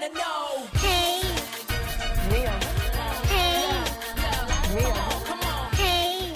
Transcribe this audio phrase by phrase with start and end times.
[0.00, 0.66] wanna know.
[0.78, 1.20] Hey,
[2.30, 2.50] Mia.
[3.28, 4.94] hey, Mia.
[5.74, 6.34] hey.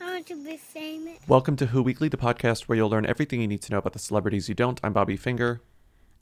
[0.00, 1.18] I want to be famous.
[1.28, 3.92] Welcome to Who Weekly, the podcast where you'll learn everything you need to know about
[3.92, 4.80] the celebrities you don't.
[4.82, 5.60] I'm Bobby Finger,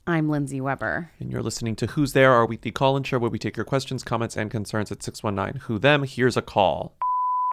[0.05, 1.11] I'm Lindsay Weber.
[1.19, 3.65] and you're listening to Who's There, our weekly call in show where we take your
[3.65, 6.03] questions, comments, and concerns at 619 Who Them.
[6.03, 6.95] Here's a call.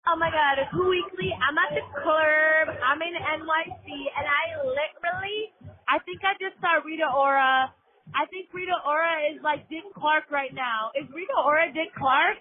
[0.08, 1.32] Oh my god, it's Who Weekly.
[1.32, 2.76] I'm at the club.
[2.84, 5.52] I'm in NYC and I literally
[5.88, 7.72] I think I just saw Rita Ora.
[8.14, 10.90] I think Rita Ora is like Dick Clark right now.
[11.00, 12.38] Is Rita Ora Dick Clark?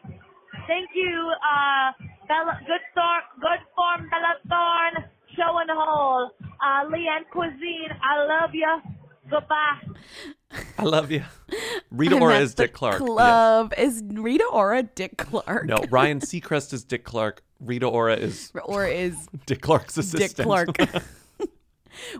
[0.67, 1.91] Thank you, uh
[2.27, 6.31] Bella good storm good form Bella Thorne, show and hold.
[6.41, 8.81] Uh Leanne Cuisine, I love you.
[9.29, 9.79] Goodbye.
[10.79, 11.23] I love you.
[11.91, 12.99] Rita I'm Ora is Dick Clark.
[12.99, 13.07] Yes.
[13.07, 15.65] Club is Rita Ora Dick Clark.
[15.65, 17.43] No, Ryan Seacrest is Dick Clark.
[17.59, 20.35] Rita Ora is or is Dick Clark's assistant.
[20.37, 21.03] Dick Clark.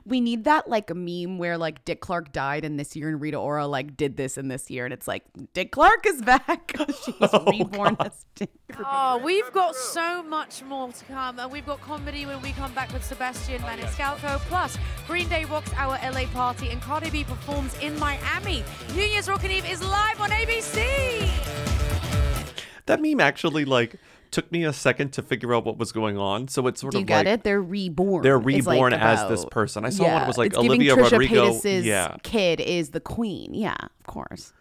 [0.05, 3.21] We need that like a meme where like Dick Clark died in this year and
[3.21, 6.75] Rita Ora like did this in this year and it's like Dick Clark is back.
[7.05, 8.49] She's Oh, reborn as Dick.
[8.79, 12.73] Oh, we've got so much more to come, and we've got comedy when we come
[12.73, 14.39] back with Sebastian oh, Maniscalco.
[14.41, 18.63] Plus, Green Day rocks our LA party, and Cardi B performs in Miami.
[18.95, 21.29] New Year's Rockin' Eve is live on ABC.
[22.85, 23.95] that meme actually like
[24.31, 26.47] took me a second to figure out what was going on.
[26.47, 27.43] So it's sort Do you of get like it?
[27.43, 28.23] They're reborn.
[28.23, 29.85] they're It's, like, reborn as this person.
[29.85, 31.51] I saw one Yeah, that was like it's Olivia Trisha Rodrigo.
[31.51, 32.15] Paytas's Yeah.
[32.23, 33.53] kid is the queen.
[33.53, 34.53] Yeah, of course.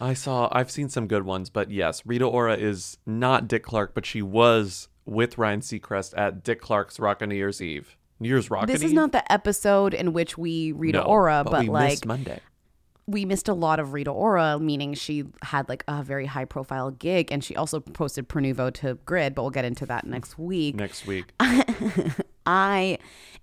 [0.00, 3.94] I saw I've seen some good ones, but yes, Rita Ora is not Dick Clark,
[3.94, 7.96] but she was with Ryan Seacrest at Dick Clark's Rock on New Year's Eve.
[8.18, 11.52] New Year's Rock This is not the episode in which we Rita no, Ora, but,
[11.52, 12.40] but, like Monday.
[13.10, 16.90] We missed a lot of Rita Ora, meaning she had like a very high profile
[16.90, 20.76] gig and she also posted Pernuvo to Grid, but we'll get into that next week.
[20.76, 21.32] Next week.
[22.50, 22.98] I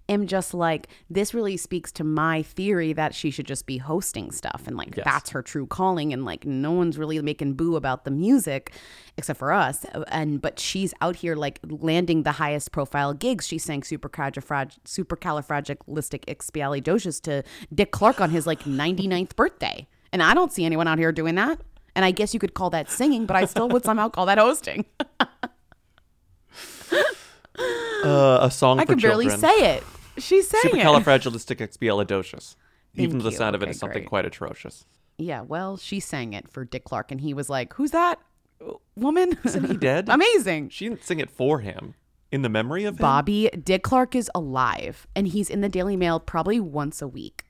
[0.10, 4.32] am just like, this really speaks to my theory that she should just be hosting
[4.32, 5.06] stuff and like Yes.
[5.06, 8.74] that's her true calling and like no one's really making boo about the music
[9.18, 9.86] except for us.
[9.94, 13.48] Uh, and but she's out here like landing the highest profile gigs.
[13.48, 17.44] She sang supercalifrag- supercalifragilisticexpialidocious to
[17.74, 19.88] Dick Clark on his like 99th birthday.
[20.14, 21.60] And I don't see anyone out here doing that.
[21.96, 24.38] And I guess you could call that singing, but I still would somehow call that
[24.38, 24.86] hosting.
[28.04, 29.40] Uh, a song I for could barely children.
[29.42, 29.84] say it.
[30.20, 30.86] She's saying it.
[30.86, 32.56] Supercalifragilisticexpialidocious.
[32.96, 33.36] Even Thank the you.
[33.38, 34.08] sound of it Okay, is something great.
[34.10, 34.86] quite atrocious.
[35.18, 38.20] Yeah, well, she sang it for Dick Clark, and he was like, "Who's that
[38.96, 40.10] woman?" Isn't he dead?
[40.10, 40.70] Amazing.
[40.70, 41.96] She didn't sing it for him.
[42.32, 43.02] In the memory of him?
[43.02, 47.46] Bobby Dick Clark is alive, and he's in the Daily Mail probably once a week.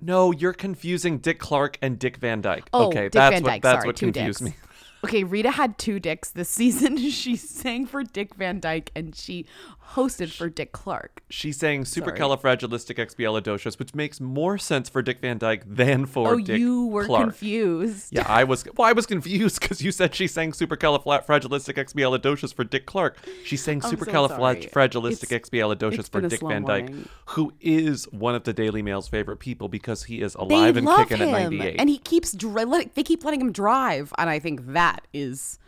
[0.00, 2.68] No, you're confusing Dick Clark and Dick Van Dyke.
[2.72, 3.62] Oh, okay, Dick that's Van what Dyke.
[3.62, 4.56] that's Sorry, what two confused dicks.
[4.56, 4.67] me.
[5.04, 6.96] Okay, Rita had two dicks this season.
[7.10, 9.46] she sang for Dick Van Dyke, and she
[9.94, 11.22] hosted for Dick Clark.
[11.30, 16.40] She's saying supercalifragilisticexpialidocious, which makes more sense for Dick Van Dyke than for Dick Clark.
[16.40, 17.22] oh, Dick you were Clark.
[17.24, 18.08] confused.
[18.10, 18.64] Yeah, I was.
[18.76, 23.16] Well, I was confused because you said she sang supercalifragilisticexpialidocious for Dick Clark.
[23.44, 24.66] She sang oh, so sorry.
[24.66, 27.08] supercalifragilisticexpialidocious it's for Dick Van Dyke, morning.
[27.26, 30.86] who is one of the Daily Mail's favorite people because he is They alive and
[30.86, 31.76] love kicking him, at 98.
[31.80, 35.58] and he keeps dri- they keep letting him drive, and I think that is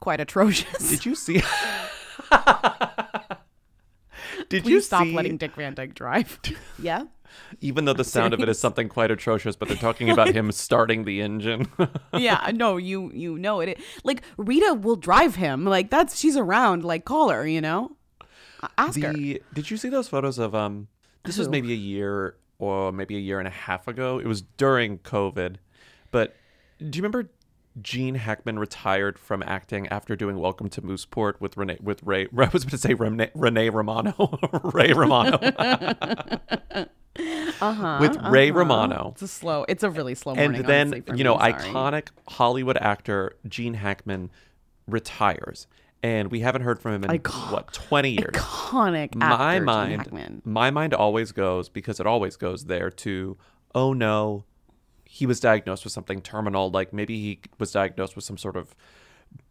[0.00, 0.90] quite atrocious.
[0.90, 1.42] Did you see?
[4.48, 5.14] Did Please you stop see?
[5.14, 6.38] letting Dick Van Dyke drive.
[6.78, 7.04] yeah.
[7.60, 10.52] Even though the sound of it is something quite atrocious, but they're talking about him
[10.52, 11.68] starting the engine.
[12.16, 13.80] Yeah, no, you you know it.
[14.04, 15.64] Like Rita will drive him.
[15.64, 16.84] Like that's she's around.
[16.84, 17.96] Like call her, you know.
[18.78, 19.12] Ask her.
[19.12, 20.88] did you see those photos of um?
[21.24, 24.18] This was maybe a year or maybe a year and a half ago.
[24.18, 25.56] It was during COVID,
[26.10, 26.36] but
[26.78, 27.30] do you remember
[27.82, 32.28] Gene Hackman retired from acting after doing Welcome to Mooseport with Renee with Ray?
[32.38, 34.38] I was going to say Renee, Renee Romano,
[34.72, 35.38] Ray Romano
[37.60, 37.98] Uh-huh.
[38.00, 39.10] with Ray Romano.
[39.12, 39.64] It's a slow.
[39.68, 40.62] It's a really slow and morning.
[40.66, 41.52] then honestly, you know sorry.
[41.52, 44.30] iconic hollywood actor gene hackman
[44.88, 45.68] retires
[46.02, 49.14] and we haven't heard from him in Icon- what 20 years iconic.
[49.14, 50.42] my actor, Gene mind Hackman.
[50.44, 53.38] my mind always goes because it always goes there to
[53.76, 54.44] oh no
[55.18, 58.74] he was diagnosed with something terminal like maybe he was diagnosed with some sort of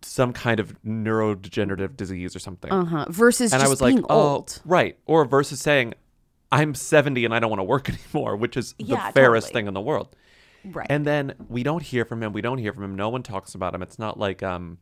[0.01, 3.06] some kind of neurodegenerative disease or something Uh huh.
[3.10, 4.62] Versus and just i was like being oh old.
[4.65, 5.94] right or versus saying
[6.51, 9.60] i'm 70 and i don't want to work anymore which is the Yeah, fairest totally.
[9.62, 10.15] thing in the world
[10.65, 10.88] Right.
[10.89, 12.31] And then we don't hear from him.
[12.31, 12.95] We don't hear from him.
[12.95, 13.81] No one talks about him.
[13.81, 14.77] It's not like um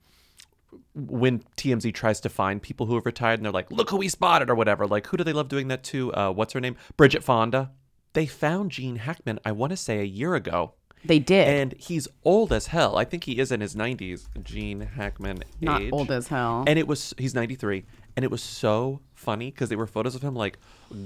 [0.94, 4.08] when TMZ tries to find people who have retired and they're like, look who we
[4.08, 4.86] spotted or whatever.
[4.86, 6.14] Like, who do they love doing that to?
[6.14, 6.76] Uh, what's her name?
[6.98, 7.72] Bridget Fonda.
[8.14, 10.74] They found Gene Hackman, I want to say a year ago.
[11.04, 11.48] They did.
[11.48, 12.98] And he's old as hell.
[12.98, 14.28] I think he is in his 90s.
[14.44, 15.90] Gene Hackman Not age.
[15.92, 16.64] old as hell.
[16.68, 17.86] And it was, he's 93.
[18.16, 20.58] And it was so funny because they were photos of him like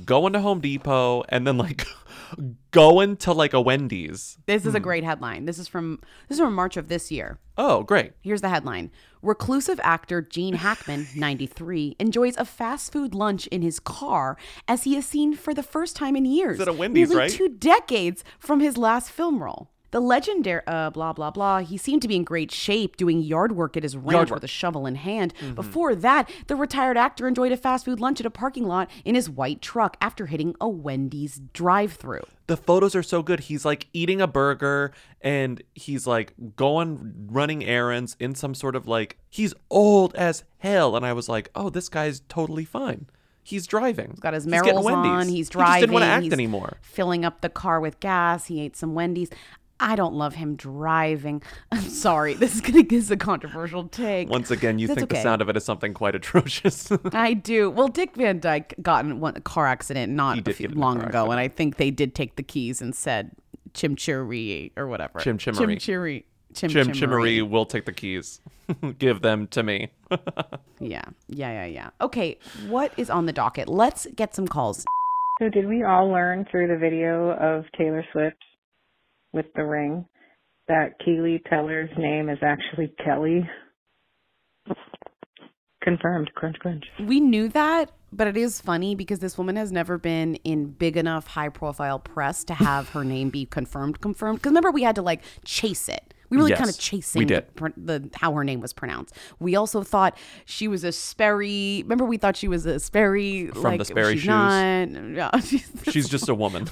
[0.06, 1.86] going to Home Depot and then like
[2.72, 4.38] going to like a Wendy's.
[4.48, 4.84] this is a hmm.
[4.84, 5.46] great headline.
[5.46, 7.40] This is from this is from March of this year.
[7.58, 8.14] Oh, great.
[8.22, 8.92] Here's the headline.
[9.26, 14.38] Reclusive actor Gene Hackman, 93, enjoys a fast food lunch in his car
[14.68, 16.60] as he is seen for the first time in years.
[16.60, 17.32] at a Wendy's, nearly right?
[17.32, 19.72] two decades from his last film role.
[19.96, 21.60] The legendary, uh, blah, blah, blah.
[21.60, 24.48] He seemed to be in great shape doing yard work at his ranch with a
[24.48, 25.34] shovel in hand.
[25.56, 29.16] Before that, the retired actor enjoyed a fast food lunch at a parking lot in
[29.16, 32.24] his white truck after hitting a Wendy's drive through.
[32.48, 33.40] the photos are so good.
[33.40, 38.90] He's like eating a burger and he's like going running errands in some sort of
[38.90, 40.98] like he's old as hell.
[40.98, 43.08] And I was like, oh, this guy's totally fine.
[43.44, 44.10] He's driving.
[44.10, 45.30] He's got his Merrills on.
[45.30, 45.74] He's He driving.
[45.74, 46.80] just didn't want to act he's anymore.
[46.82, 48.48] Filling up the car with gas.
[48.48, 49.30] He ate some Wendy's.
[49.80, 51.42] I don't love him driving.
[51.72, 52.34] I'm sorry.
[52.34, 54.30] This is gonna this is a controversial take.
[54.30, 56.92] Once again, you That's think the sound of it is something quite atrocious.
[57.12, 57.70] I do.
[57.70, 60.78] Well, Dick Van Dyke got in one a car accident not a few, get in
[60.78, 63.32] a long car ago, and I think they did take the keys and said
[63.74, 65.20] chimchurri or whatever.
[65.20, 65.78] Chim chimmery.
[65.78, 66.24] Chimchurri.
[66.54, 68.40] Chim Jim Chimmery will take the keys.
[68.98, 69.92] Give them to me.
[70.80, 71.02] Yeah.
[71.28, 71.52] Yeah.
[71.52, 71.66] Yeah.
[71.66, 71.90] Yeah.
[72.00, 72.40] Okay.
[72.68, 73.68] What is on the docket?
[73.68, 74.86] Let's get some calls.
[75.42, 78.38] So did we all learn through the video of Taylor Swift
[79.36, 80.06] with the ring
[80.68, 83.48] that Keely Teller's name is actually Kelly?
[85.84, 86.32] Confirmed.
[86.34, 86.84] Crunch, crunch.
[87.00, 90.98] We knew that, but it is funny because this woman has never been in big
[90.98, 94.02] enough high profile press to have her name be confirmed.
[94.02, 94.40] Confirmed.
[94.40, 96.14] Because remember, we had to like chase it.
[96.32, 97.46] We were like Yes, kind of we chasing did.
[97.56, 99.14] The, the how her name was pronounced.
[99.38, 101.82] We also thought she was a Sperry.
[101.84, 104.28] Remember, we thought she was a Sperry From like, the Sperry she's shoes.
[104.30, 106.68] Not, yeah, she's- She's just a woman.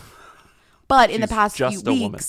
[0.88, 2.19] but in the past few just a woman.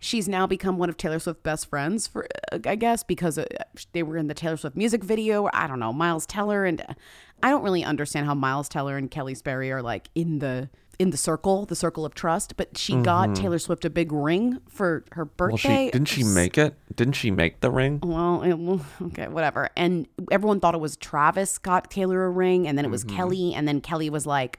[0.00, 2.08] She's now become one of Taylor Swift's best friends.
[2.08, 2.26] For
[2.66, 3.44] I guess because uh,
[3.92, 5.48] they were in the Taylor Swift music video.
[5.52, 6.94] I don't know Miles Teller, and uh,
[7.42, 10.68] I don't really understand how Miles Teller and Kelly Sperry are like in the
[10.98, 12.56] in the circle, the circle of trust.
[12.58, 15.42] But she got Taylor Swift a big ring for her Mm-hmm.
[15.42, 15.86] Well, birthday.
[15.86, 16.74] she didn't she make it?
[16.94, 18.00] Didn't she make the ring?
[18.02, 19.70] Well, it, well, okay, whatever.
[19.76, 23.54] And everyone thought it was Travis got Taylor a ring, and then it was Kelly,
[23.54, 24.58] and then Kelly was like,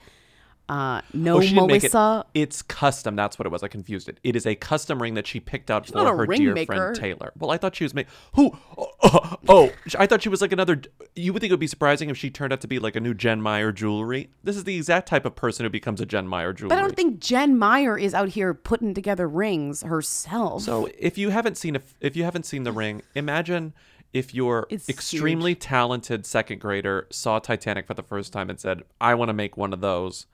[0.72, 1.38] uh, "No.
[1.38, 1.56] Oh, she it.
[1.56, 3.18] Melissa." It's custom.
[3.18, 3.62] That's what it was.
[3.62, 4.20] I confused it.
[4.24, 6.74] It is a custom ring that she picked out not for her dear maker.
[6.74, 7.34] friend Taylor.
[7.38, 8.12] Well, I thought she was making.
[8.34, 8.58] Who?
[8.78, 10.80] Oh, oh, oh, I thought she was like another.
[11.16, 13.00] You would think it would be surprising if she turned out to be like a
[13.00, 14.30] new Jen Meyer jewelry.
[14.44, 16.70] This is the exact type of person who becomes a Jen Meyer jewelry.
[16.70, 20.62] But I don't think Jen Meyer is out here putting together rings herself.
[20.62, 23.74] So if you haven't seen a, if you haven't seen the ring, imagine
[24.14, 28.84] if your It's extremely talented second grader saw Titanic for the first time and said,
[29.00, 30.28] "I want to make one of those."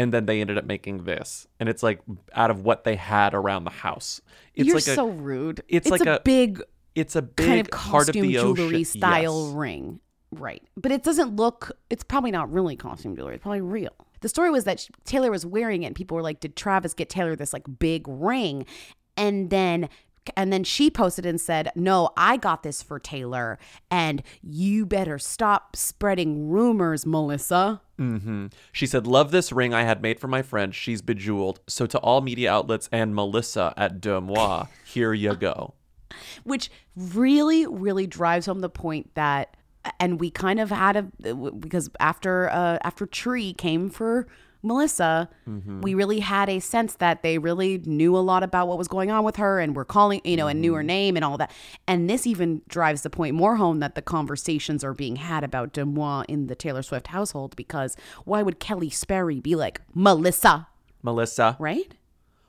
[0.00, 2.00] And then they ended up making this, and it's like
[2.34, 4.20] out of what they had around the house.
[4.54, 5.62] It's You're like a, so rude.
[5.68, 6.62] it's like a, a- big
[6.94, 9.54] it's a big kind of heart of costume the ocean jewelry style Yes.
[9.54, 10.00] ring.
[10.32, 10.62] Right.
[10.76, 13.34] But it doesn't look, it's probably not really costume jewelry.
[13.34, 13.92] It's probably real.
[14.20, 16.94] The story was that sh- Taylor was wearing it and people were like, did Travis
[16.94, 18.64] get Taylor this like big ring?
[19.16, 19.88] And then
[20.36, 23.58] and then she posted and said, "No, I got this for Taylor,
[23.90, 30.02] and you better stop spreading rumors, Melissa." hmm She said, "Love this ring I had
[30.02, 30.74] made for my friend.
[30.74, 31.60] She's bejeweled.
[31.66, 35.74] So to all media outlets and Melissa at DeuxMoi, here you go."
[36.42, 39.56] which really really drives home the point that
[39.98, 44.26] and we kind of had a because after uh after tree came for
[44.62, 45.80] melissa mm-hmm.
[45.80, 49.10] we really had a sense that they really knew a lot about what was going
[49.10, 50.86] on with her and were calling you know and knew her mm-hmm.
[50.86, 51.50] name and all that.
[51.88, 55.72] And this even drives the point more home that the conversations are being had about
[55.72, 60.68] DeuxMoi in the taylor swift household because why would kelly sperry be like melissa?
[61.02, 61.56] Melissa.
[61.58, 61.94] right?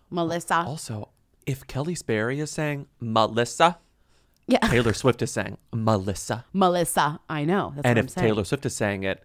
[0.09, 0.55] Melissa.
[0.67, 1.09] Also,
[1.45, 3.79] if Kelly Sperry is saying Melissa,
[4.47, 4.59] yeah.
[4.59, 6.45] Taylor Swift is saying Melissa.
[6.53, 7.19] melissa.
[7.29, 7.71] I know.
[7.75, 8.27] That's and what if i'm saying.
[8.27, 9.23] Taylor Swift is saying it,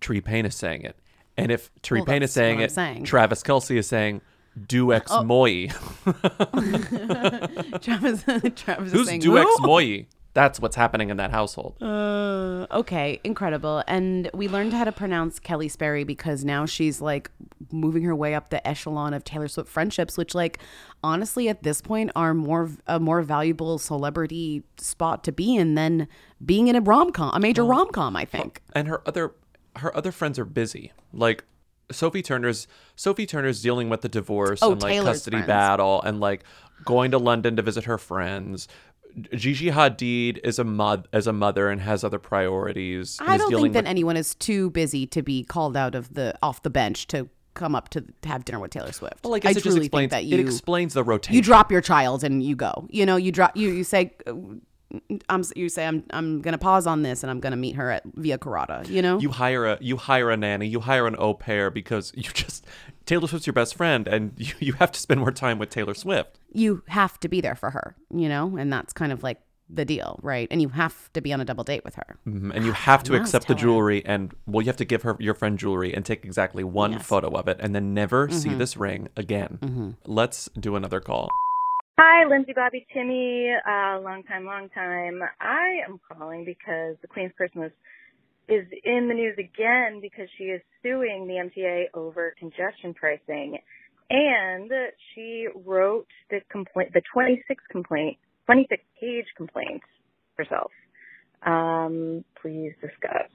[0.00, 0.96] Tree Paine is saying it.
[1.36, 3.02] And if Tree Well, Paine is saying it, saying.
[3.02, 3.04] Oh.
[3.04, 4.20] Travis Kelce is saying
[4.66, 5.46] Du ex moi.
[7.80, 8.22] Travis,
[8.54, 10.04] Travis Who's saying, Du ex "Who?" moi?
[10.34, 11.76] That's what's happening in that household.
[11.82, 13.84] Uh, okay, incredible.
[13.86, 17.30] And we learned how to pronounce Kelly Sperry because now she's like
[17.70, 20.58] moving her way up the echelon of Taylor Swift friendships, which, like,
[21.04, 26.08] honestly, at this point, are more a more valuable celebrity spot to be in than
[26.44, 28.16] being in a rom com, a major rom com.
[28.16, 28.62] I think.
[28.74, 29.32] and her other
[29.76, 30.92] her other friends are busy.
[31.12, 31.44] Like
[31.90, 35.46] Sophie Turner's Sophie Turner's dealing with the divorce Oh, and like Taylor's custody friends.
[35.46, 36.44] battle and like
[36.84, 38.68] going to London to visit her friends.
[39.34, 43.18] Gigi Hadid is a mod as a mother and has other priorities.
[43.20, 46.34] I don't think that with- anyone is too busy to be called out of the
[46.42, 49.22] off the bench to come up to, have dinner with Taylor Swift.
[49.22, 51.34] Well, like I guess it just truly explains think that you it explains the rotation.
[51.34, 52.86] you drop your child and you go.
[52.88, 54.14] You know, you drop you you say.
[55.28, 58.02] I'm, you say I'm I'm gonna pause on this and I'm gonna meet her at
[58.14, 58.82] Via Carota.
[58.88, 62.12] You know, you hire a you hire a nanny, you hire an au pair because
[62.14, 62.66] you just
[63.06, 65.94] Taylor Swift's your best friend, and you, you have to spend more time with Taylor
[65.94, 66.38] Swift.
[66.52, 67.94] you have to be there for her.
[68.14, 69.40] You know, and that's kind of like
[69.74, 70.48] the deal, right?
[70.50, 72.18] And you have to be on a double date with her.
[72.28, 75.16] Mhm, And you have to accept the jewelry, and well, you have to give her
[75.18, 77.00] your friend jewelry and take exactly one Yes.
[77.00, 77.06] Mm-hmm.
[77.08, 79.96] photo of it, and then never see this ring again.
[80.06, 81.30] Let's do another call.
[81.98, 83.50] Hi, Lindsay, Bobby, Timmy.
[83.52, 85.20] Uh, long time, long time.
[85.40, 87.70] I am calling because the Queen's Christmas
[88.48, 93.58] is in the news again because she is suing the MTA over congestion pricing,
[94.10, 94.70] and
[95.14, 99.82] she wrote the complaint, the 26 complaint, 26 page complaint
[100.38, 100.72] herself.
[101.46, 103.30] Um, please discuss.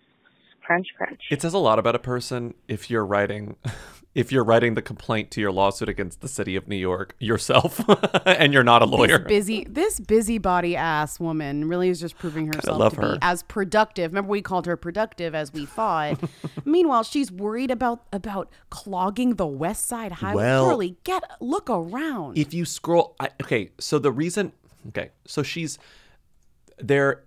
[0.68, 1.22] Crunch, crunch.
[1.32, 3.56] It says a lot about a person if you're writing
[4.16, 7.80] if you're writing the complaint to your lawsuit against the city of New York yourself
[8.26, 9.20] and you're not a lawyer.
[9.20, 13.12] This busy, this busybody ass woman really is just proving herself love to her.
[13.14, 14.12] be as productive.
[14.12, 16.20] Remember, we called her productive as we thought.
[16.66, 20.44] Meanwhile, she's worried about about clogging the West Side Highway.
[20.44, 22.38] Well- Girlie, get look around.
[22.38, 24.52] if you scroll I, okay so the reason
[24.90, 25.80] okay so she's
[26.78, 27.24] they're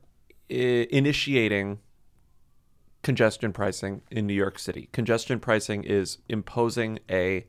[0.50, 1.78] uh, initiating
[3.02, 4.88] congestion pricing in new york city.
[4.92, 7.47] Congestion pricing is imposing a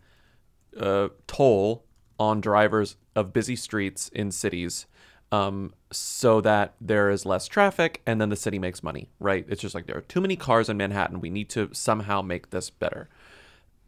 [0.80, 1.86] uh, toll
[2.20, 4.86] on drivers of busy streets in cities
[5.32, 9.46] um, so that there is less traffic and then the city makes money right?
[9.50, 11.22] It's just like there are too many cars in manhattan.
[11.22, 13.10] We need to somehow make this better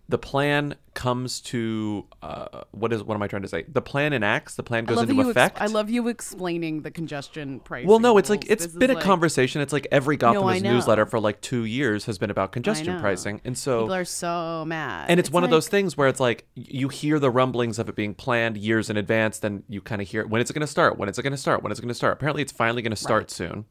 [0.09, 3.63] the plan comes to uh, what is what am I trying to say?
[3.67, 4.55] The plan enacts.
[4.55, 5.61] The plan goes into you ex- effect.
[5.61, 7.85] I love you explaining the congestion price.
[7.87, 8.51] well, no, it's like rules.
[8.51, 9.61] it's This been a like- conversation.
[9.61, 13.39] It's like every I Gothamist newsletter for like two years has been about congestion pricing,
[13.45, 16.47] and so People are so mad, and it's, one of those things where it's like
[16.53, 20.07] you hear the rumblings of it being planned years in advance, then you kind of
[20.09, 20.97] hear when is it going to start?
[20.97, 21.63] When is it going to start?
[21.63, 22.13] When is it going to start?
[22.13, 23.65] Apparently, it's finally going to start soon.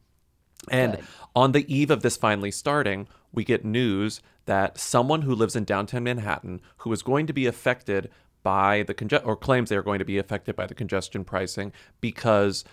[0.71, 1.05] And Good.
[1.35, 5.63] on the eve of this finally starting, we get news that someone who lives in
[5.63, 8.09] downtown Manhattan who is going to be affected
[8.43, 11.71] by the conge- or claims they are going to be affected by the congestion pricing
[12.01, 12.63] because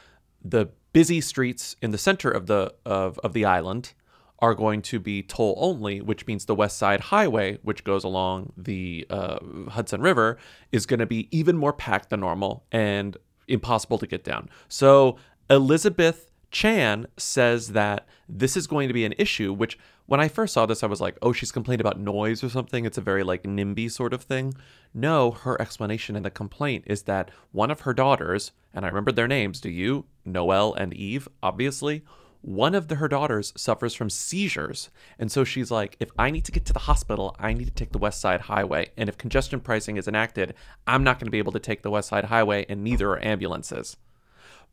[0.45, 3.93] the busy streets in the center of the of, of the island
[4.41, 8.53] are going to be toll only, which means the West Side Highway, which goes along
[8.57, 10.39] the uh, Hudson River,
[10.73, 13.17] is going to be even more packed than normal and
[13.49, 14.49] impossible to get down.
[14.69, 15.17] So
[15.51, 18.07] Elizabeth Chan says that
[18.39, 21.01] this is going to be an issue, which when I first saw this, I was
[21.01, 22.85] like, oh, she's complaining about noise or something.
[22.85, 24.55] It's a very like NIMBY sort of thing.
[24.95, 29.13] No, her explanation in the complaint is that one of her daughters, and I remember
[29.13, 30.07] their names, do you?
[30.25, 32.05] Noelle and Eve, obviously.
[32.43, 34.89] One of the, her daughters suffers from seizures.
[35.19, 37.71] And so she's like, if I need to get to the hospital, I need to
[37.71, 38.91] take the West Side Highway.
[38.97, 40.55] And if congestion pricing is enacted,
[40.87, 43.25] I'm not going to be able to take the West Side Highway, and neither are
[43.25, 43.99] ambulances.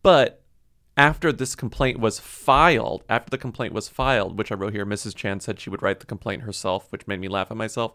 [0.01, 0.41] But
[0.97, 5.15] after this complaint was filed, after the complaint was filed, which I wrote here, Mrs.
[5.15, 7.93] Chan said she would write the complaint herself, which made me laugh at myself.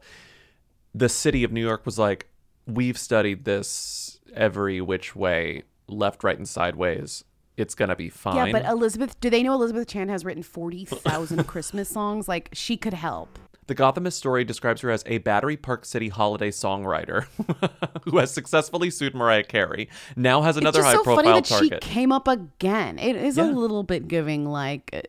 [0.94, 2.28] The city of New York was like,
[2.66, 7.24] we've studied this every which way, left, right, and sideways.
[7.56, 8.46] It's gonna be fine.
[8.46, 12.28] Yeah, but Elizabeth, do they know Elizabeth Chan has written 40,000 Christmas songs?
[12.28, 13.38] Like, she could help.
[13.68, 17.26] The Gothamist story describes her as a Battery Park City holiday songwriter
[18.04, 19.88] who has successfully sued Mariah Carey.
[20.16, 21.84] Now has another it's just so funny high-profile that target.
[21.84, 22.98] she came up again.
[22.98, 23.44] It is Yeah.
[23.44, 25.08] a little bit giving, like,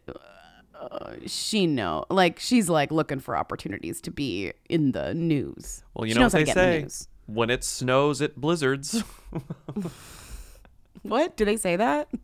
[0.80, 5.84] uh, she know, like, she's like looking for opportunities to be in the news.
[5.96, 9.04] well, you she know what they in the say: when it snows, it blizzards.
[11.02, 11.36] What?
[11.36, 12.08] Do they say that?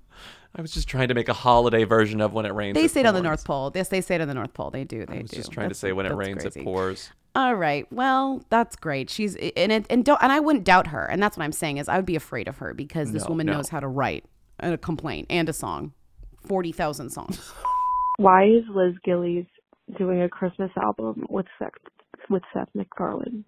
[0.55, 2.75] I was just trying to make a holiday version of when it rains.
[2.75, 3.21] They it say it on the.
[3.21, 3.71] North Pole.
[3.75, 4.71] Yes, they say it on the North Pole.
[4.71, 5.05] They do.
[5.05, 5.37] They I was do.
[5.37, 6.61] just trying to say when it rains, crazy.
[6.61, 7.11] it pours.
[7.35, 7.85] All right.
[7.91, 9.09] Well, that's great.
[9.09, 11.05] She's and it, and don't and I wouldn't doubt her.
[11.05, 13.29] And that's what I'm saying is I would be afraid of her because this No,
[13.29, 13.53] woman no.
[13.53, 14.25] knows how to write
[14.59, 15.93] a complaint and a song,
[16.47, 17.51] forty thousand songs.
[18.17, 19.45] Why is Liz Gillies
[19.97, 21.69] doing a Christmas album with Seth
[22.29, 23.45] with Seth MacFarlane?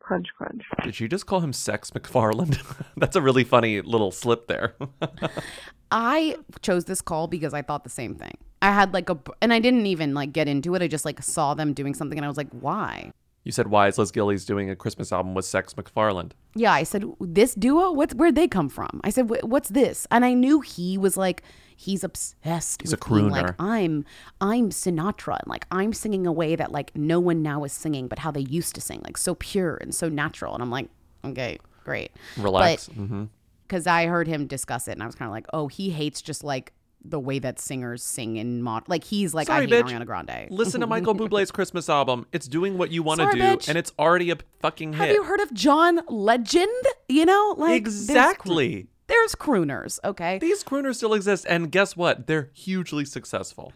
[0.00, 0.62] Crunch, crunch.
[0.84, 2.60] Did you just call him Sex McFarland?
[2.96, 4.74] That's a really funny little slip there.
[5.90, 8.36] I chose this call because I thought the same thing.
[8.62, 10.82] I had like a and I didn't even like get into it.
[10.82, 13.12] I just like saw them doing something and I was like, why?
[13.44, 16.82] you said, "Why is Liz Gillies doing a Christmas album with Sex McFarland?" Yeah, I
[16.82, 17.90] said this duo.
[17.90, 19.00] What's where'd they come from?
[19.02, 20.06] I said, what's this?
[20.10, 21.42] And I knew he was like,
[21.74, 22.82] he's obsessed.
[22.82, 23.54] He's a with being like.
[23.58, 24.04] I'm,
[24.40, 28.08] I'm Sinatra, and like I'm singing a way that like no one now is singing,
[28.08, 30.52] but how they used to sing, like so pure and so natural.
[30.52, 30.88] And I'm like,
[31.24, 32.10] okay, great.
[32.36, 32.88] Relax.
[32.88, 33.24] But hmm
[33.70, 36.20] because I heard him discuss it, and I was kind of like, oh, he hates
[36.20, 36.72] just like
[37.04, 38.88] the way that singers sing in mod.
[38.88, 39.90] Like he's like, Sorry, I hate bitch.
[39.90, 40.48] Ariana Grande.
[40.50, 42.26] Listen to Michael Bublé's Christmas album.
[42.32, 43.68] It's doing what you want to do, bitch.
[43.68, 44.98] and it's already a fucking hit.
[45.06, 46.68] Have you heard of John Legend?
[47.08, 48.86] You know, like there's cro- exactly.
[49.06, 50.38] There's, crooners, okay.
[50.38, 52.28] These crooners still exist, and guess what?
[52.28, 53.72] They're hugely successful.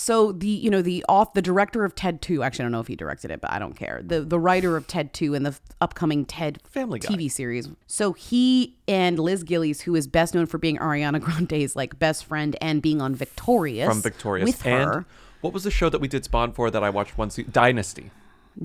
[0.00, 2.44] So the you know the off the director of Ted Two.
[2.44, 4.00] Actually, I don't know if he directed it, but I don't care.
[4.04, 7.08] The the writer of Ted Two and the f- upcoming Ted Family Guy.
[7.12, 7.68] TV series.
[7.88, 12.26] So he and Liz Gillies, who is best known for being Ariana Grande's like best
[12.26, 14.46] friend and being on Victorious From Victorious.
[14.46, 15.04] with her.
[15.40, 17.34] What was the show that we did Spawn for that I watched once?
[17.34, 18.12] Dynasty.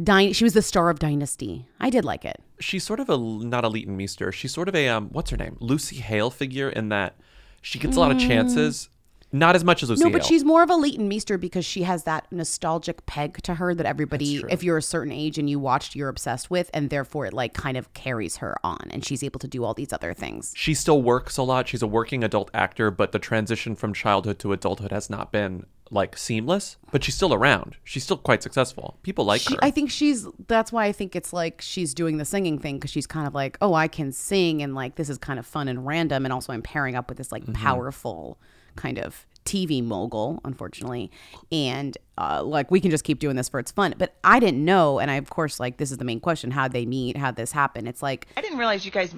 [0.03, 1.65] Dy- she was the star of Dynasty.
[1.79, 2.41] I did like it.
[2.59, 4.31] She's sort of a not a Leighton Meester.
[4.31, 5.09] She's sort of a um.
[5.09, 5.57] What's her name?
[5.59, 7.15] Lucy Hale figure in that
[7.63, 8.89] she gets a lot of chances.
[9.35, 9.99] Not as much as Mm.
[9.99, 13.55] no, but she's more of a Leighton Meester because she has that nostalgic peg to
[13.55, 16.89] her that everybody, if you're a certain age and you watched, you're obsessed with, and
[16.89, 19.91] therefore it like kind of carries her on, and she's able to do all these
[19.91, 20.53] other things.
[20.55, 21.67] she still works a lot.
[21.67, 25.65] She's a working adult actor, but the transition from childhood to adulthood has not been
[25.89, 26.77] like seamless.
[26.91, 27.75] But she's still around.
[27.83, 28.97] She's still quite successful.
[29.03, 29.59] People like She, her.
[29.63, 30.27] I think she's.
[30.47, 33.33] That's why I think it's like she's doing the singing thing because she's kind of
[33.33, 36.31] like, oh, I can sing, and like this is kind of fun and random, and
[36.33, 38.37] also I'm pairing up with this like powerful
[38.75, 41.12] kind of TV mogul, unfortunately,
[41.51, 43.94] and uh, like we can just keep doing this for its fun.
[43.98, 46.63] But I didn't know, and I of course like this is the main question: how
[46.63, 47.18] would they meet?
[47.18, 47.86] How would this happen?
[47.88, 49.13] It's like I didn't realize you guys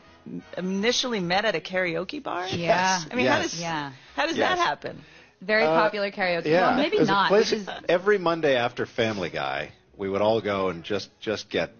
[0.57, 2.47] initially met at a karaoke bar.
[2.47, 3.01] Yeah.
[3.11, 3.91] I mean, how does Yeah.
[4.15, 4.57] how does Yes.
[4.57, 5.01] that happen?
[5.41, 6.45] Very Uh, popular karaoke.
[6.45, 7.27] Yeah, Well, maybe not.
[7.27, 11.49] place- which is- every Monday after Family Guy, we would all go and just just
[11.49, 11.71] get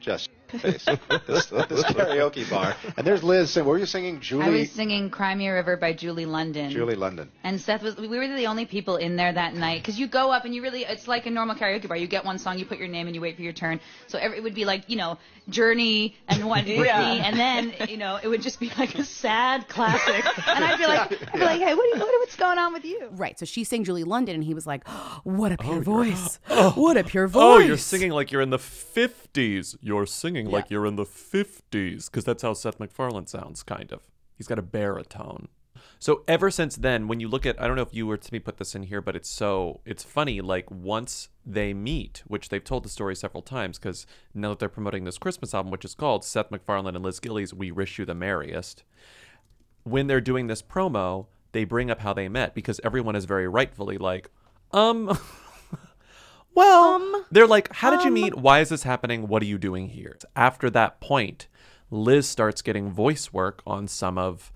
[0.00, 1.46] just face this, this
[1.84, 2.74] karaoke bar.
[2.96, 3.50] And there's Liz.
[3.50, 4.20] saying, What were you singing?
[4.20, 4.42] Julie?
[4.42, 6.70] I Julie was singing Cry Me a River by Julie London.
[6.70, 7.30] Julie London.
[7.44, 10.30] And Seth was, we were the only people in there that night because you go
[10.32, 11.96] up and you really, it's like a normal karaoke bar.
[11.96, 13.80] You get one song, you put your name, and you wait for your turn.
[14.06, 17.12] So every, it would be like, you know, Journey and one Britney, Yeah.
[17.12, 20.24] and then, you know, it would just be like a sad classic.
[20.48, 22.84] And I'd be like, I'd be like, hey, what, you, what, what's going on with
[22.84, 23.08] you?
[23.12, 23.38] right.
[23.38, 24.86] So she sang Julie London, and he was like,
[25.24, 26.38] what a pure oh, you're- voice!
[26.76, 27.42] what a pure voice!
[27.42, 29.76] Oh, you're singing like you're in the 50s.
[29.80, 34.02] You're singing like you're in the 50s because that's how Seth MacFarlane sounds, kind of.
[34.36, 35.48] He's got a baritone.
[35.98, 38.32] So ever since then, when you look at, I don't know if you were to
[38.32, 40.40] me put this in here, but it's so it's funny.
[40.40, 44.68] Like once they meet, which they've told the story several times, because now that they're
[44.68, 48.04] promoting this Christmas album, which is called Seth MacFarlane and Liz Gillies, "We Wish You
[48.04, 48.84] the Merriest."
[49.84, 53.48] When they're doing this promo, they bring up how they met because everyone is very
[53.48, 54.30] rightfully like,
[54.72, 55.18] um.
[56.56, 58.34] Well, they're like, how did you meet?
[58.34, 59.28] Why is this happening?
[59.28, 60.16] What are you doing here?
[60.34, 61.48] After that point,
[61.90, 64.50] Liz starts getting voice work on some of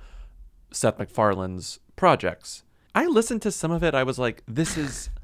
[0.72, 2.64] Seth MacFarlane's projects.
[2.94, 3.94] I listened to some of it.
[3.94, 5.10] I was like, this is.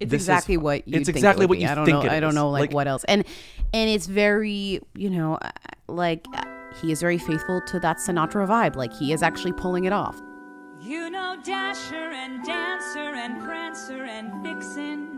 [0.00, 0.62] It's this exactly fun.
[0.62, 1.00] what you.
[1.00, 2.08] It's exactly what you I don't think know.
[2.08, 3.02] it I don't know like, what else.
[3.08, 3.24] And
[3.74, 5.50] and it's very you know uh,
[5.88, 6.44] like uh,
[6.80, 8.76] he is very faithful to that Sinatra vibe.
[8.76, 10.16] Like he is actually pulling it off.
[10.80, 15.17] You know Dasher and Dancer and Prancer and Vixen.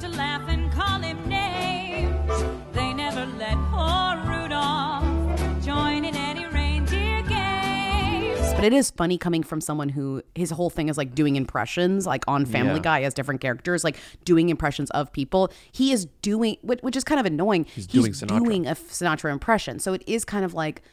[0.00, 2.44] used to laugh and call him names?
[2.72, 8.52] They never let poor Rudolph join in any reindeer games.
[8.54, 12.06] But it is funny coming from someone who his whole thing is like doing impressions,
[12.06, 12.82] like on Family Yeah.
[12.82, 15.50] Guy as different characters, like doing impressions of people.
[15.72, 17.64] He is doing, which, which is kind of annoying.
[17.64, 18.44] He's doing Sinatra.
[18.44, 20.86] doing a Sinatra impression, so it is kind of like doing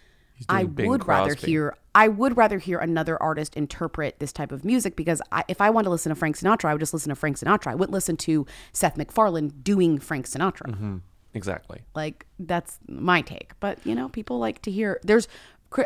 [0.50, 1.76] I would rather hear.
[1.94, 5.70] I would rather hear another artist interpret this type of music because I, if I
[5.70, 7.68] want to listen to Frank Sinatra, I would just listen to Frank Sinatra.
[7.72, 10.72] I wouldn't listen to Seth MacFarlane doing Frank Sinatra.
[10.72, 10.98] Mm-hmm.
[11.34, 11.82] Exactly.
[11.96, 13.54] Like that's my take.
[13.60, 15.00] But you know, people like to hear.
[15.04, 15.28] There's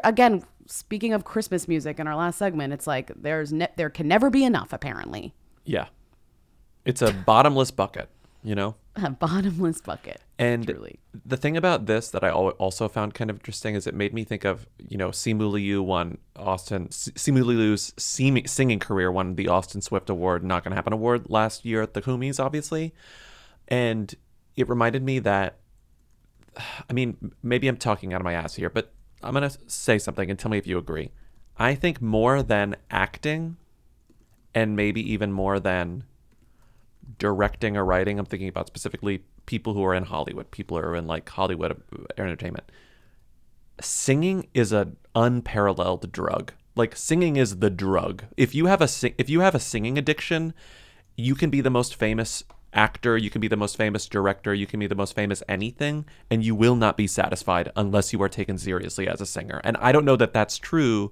[0.03, 2.73] again speaking of Christmas music in our last segment.
[2.73, 4.73] It's like there's ne- there can never be enough.
[4.73, 5.33] Apparently,
[5.65, 5.87] Yeah.
[6.85, 8.09] It's a bottomless bucket,
[8.41, 8.75] you know?
[9.03, 10.21] a bottomless bucket.
[10.37, 10.99] And truly.
[11.25, 14.23] the thing about this that I also found kind of interesting is it made me
[14.23, 19.81] think of, you know, Simu Liu won Austin, Simu Liu's singing career won the Austin
[19.81, 22.93] Swift Award, Not Gonna Happen Award last year at the Whomies, obviously.
[23.67, 24.13] And
[24.55, 25.57] it reminded me that,
[26.89, 29.99] I mean, maybe I'm talking out of my ass here, but I'm going to say
[29.99, 31.11] something and tell me if you agree.
[31.57, 33.57] I think more than acting
[34.55, 36.05] and maybe even more than
[37.17, 40.95] directing or writing, I'm thinking about specifically people who are in Hollywood, people who are
[40.95, 41.81] in like Hollywood
[42.17, 42.71] entertainment.
[43.81, 46.51] singing is an unparalleled drug.
[46.75, 48.25] Like singing is the drug.
[48.35, 50.53] If you have a sing- if you have a singing addiction,
[51.15, 52.43] you can be the most famous
[52.73, 56.05] actor, you can be the most famous director, you can be the most famous anything,
[56.29, 59.59] and you will not be satisfied unless you are taken seriously as a singer.
[59.63, 61.11] And I don't know that that's true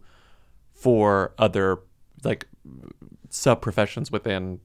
[0.73, 1.79] for other
[2.23, 2.47] like
[3.29, 4.59] sub professions within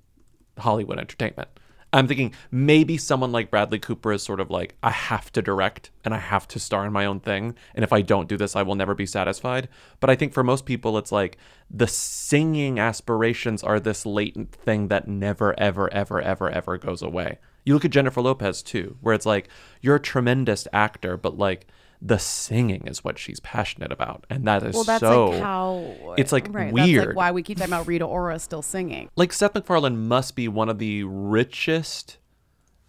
[0.59, 1.49] Hollywood entertainment.
[1.95, 5.91] I'm thinking maybe someone like Bradley Cooper is sort of like, I have to direct
[6.05, 7.55] and I have to star in my own thing.
[7.75, 9.69] And if I don't do this, I will never be satisfied.
[10.01, 11.37] But I think for most people, it's like
[11.71, 17.39] the singing aspirations are this latent thing that never, ever, ever, ever, ever goes away.
[17.67, 19.49] You look at Jennifer Lopez too, where it's like,
[19.83, 21.67] you're a tremendous actor, but like,
[22.05, 25.31] the singing is what she's passionate about, and that is Well, that's so.
[25.31, 26.99] like how it's like right, weird.
[26.99, 29.09] That's like why we keep talking about Rita Ora still singing.
[29.15, 32.19] like Seth MacFarlane must be one of the richest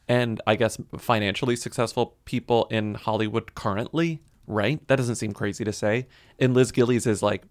[0.08, 4.86] and I guess financially successful people in Hollywood currently, right?
[4.88, 6.08] That doesn't seem crazy to say.
[6.39, 7.43] And Liz Gillies is like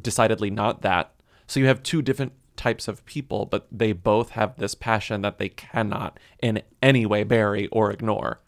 [0.00, 1.12] decidedly not that.
[1.46, 5.38] So you have two different types of people, but they both have this passion that
[5.38, 8.40] they cannot in any way bury or ignore.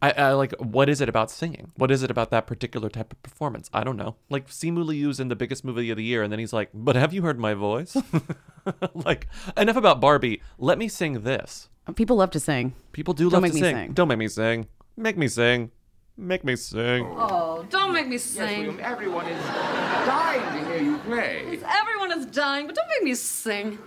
[0.00, 1.72] I, I like what is it about singing?
[1.76, 3.68] What is it about that particular type of performance?
[3.72, 4.14] I don't know.
[4.30, 6.94] Like Simu Liu's in the biggest movie of the year, and then he's like, "But
[6.96, 7.96] have you heard my voice?"
[8.94, 10.40] like enough about Barbie.
[10.58, 11.68] Let me sing this.
[11.86, 12.74] Uh, people love to sing.
[12.92, 13.76] People do Don't love make to me sing.
[13.76, 13.92] sing.
[13.92, 14.68] Don't make me sing.
[14.96, 15.70] Make me sing.
[16.16, 17.06] Make me sing.
[17.16, 18.78] Oh, don't make me sing.
[18.80, 21.58] everyone is dying to hear you play.
[21.64, 23.78] Everyone is dying, but don't make me sing.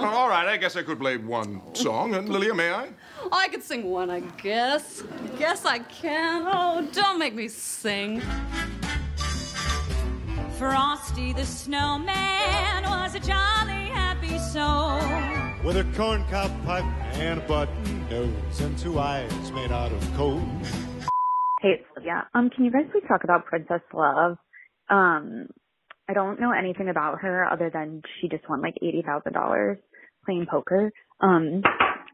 [0.00, 2.14] All right, I guess I could play one song.
[2.14, 2.88] And Lilia, may I?
[3.32, 5.02] I could sing one, I guess.
[5.38, 6.44] Guess I can.
[6.46, 8.22] Oh, don't make me sing.
[10.58, 14.98] Frosty the snowman was a jolly happy soul.
[15.64, 16.84] With a corncob pipe
[17.14, 20.40] and a button nose and two eyes made out of coal.
[21.60, 22.28] Hey, it's Olivia.
[22.34, 24.36] Um, can you guys please talk about Princess Love?
[24.90, 25.48] Um,
[26.08, 29.78] I don't know anything about her other than she just won like eighty thousand dollars
[30.26, 30.92] playing poker.
[31.20, 31.62] Um,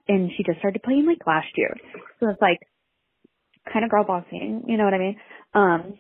[0.09, 1.75] and she just started playing like last year,
[2.19, 2.59] so it's like
[3.73, 4.65] kind of girl bossing.
[4.67, 5.17] You know what I mean?
[5.55, 5.99] Um,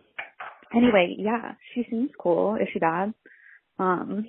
[0.75, 2.57] anyway, yeah, she seems cool.
[2.57, 3.15] Is she bad?
[3.79, 4.27] Um,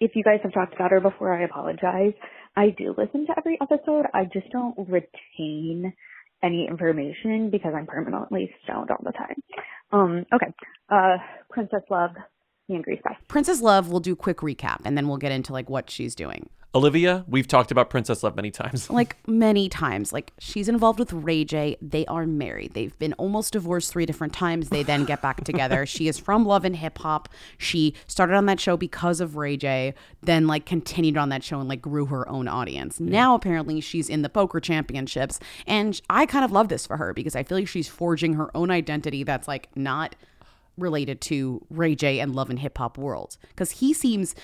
[0.00, 2.12] if you guys have talked about her before, I apologize.
[2.56, 4.06] I do listen to every episode.
[4.14, 5.92] I just don't retain
[6.42, 9.42] any information because I'm permanently stoned all the time.
[9.92, 10.52] Um, okay.
[10.90, 11.16] Uh,
[11.50, 12.10] Princess Love,
[12.68, 13.16] me and Grease, bye.
[13.28, 16.48] Princess Love will do quick recap and then we'll get into like what she's doing.
[16.76, 18.90] Olivia, we've talked about Princess Love many times.
[18.96, 20.12] Like many times.
[20.12, 21.76] Like she's involved with Ray J.
[21.82, 22.74] They are married.
[22.74, 24.68] They've been almost divorced three different times.
[24.70, 25.84] They then get back together.
[25.86, 27.28] She is from Love and Hip Hop.
[27.58, 31.60] She started on that show because of Ray J, then like continued on that show
[31.60, 33.00] and like grew her own audience.
[33.00, 35.38] Now apparently she's in the poker championships.
[35.66, 38.54] And I kind of love this for her because I feel like she's forging her
[38.56, 40.14] own identity that's like not
[40.78, 43.36] related to Ray J and Love and Hip Hop world.
[43.48, 44.34] Because he seems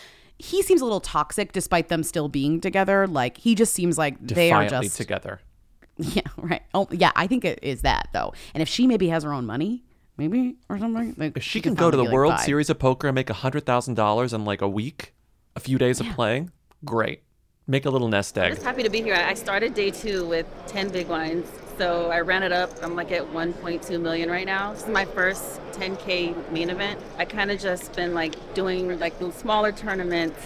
[0.43, 3.07] he seems a little toxic despite them still being together.
[3.07, 5.41] Like he just seems like they are just together.
[5.99, 6.63] Yeah, right.
[6.73, 7.13] Oh, yeah.
[7.15, 8.33] I think it is that though.
[8.55, 9.85] And if she maybe has her own money,
[10.17, 12.43] maybe or something, like, If she can go to the like, World bye.
[12.43, 15.15] Series of Poker and make a hundred thousand dollars in like a week,
[15.55, 16.51] a few days of playing,
[16.85, 17.23] great.
[17.69, 18.47] Make a little nest egg.
[18.47, 19.15] I'm just happy to be here.
[19.15, 21.49] I started day two with 10 big blinds.
[21.79, 22.71] So I ran it up.
[22.83, 24.73] I'm like at 1.2 million right now.
[24.73, 27.01] This is my first 10K main event.
[27.19, 30.39] I kind of just been like doing like the smaller tournaments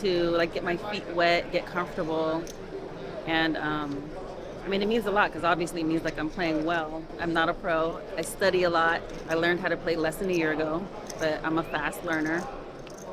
[0.00, 2.44] to like get my feet wet, get comfortable.
[3.26, 4.02] And um,
[4.64, 7.02] I mean, it means a lot because obviously it means like I'm playing well.
[7.18, 8.00] I'm not a pro.
[8.16, 9.00] I study a lot.
[9.28, 10.86] I learned how to play less than a year ago,
[11.18, 12.46] but I'm a fast learner.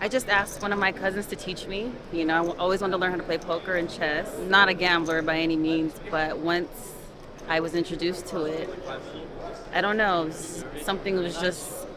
[0.01, 1.91] I just asked one of my cousins to teach me.
[2.11, 4.27] You know, I always wanted to learn how to play poker and chess.
[4.49, 6.69] Not a gambler by any means, but once
[7.47, 8.69] I was introduced to it,
[9.73, 10.29] I don't know,
[10.81, 11.87] something was just,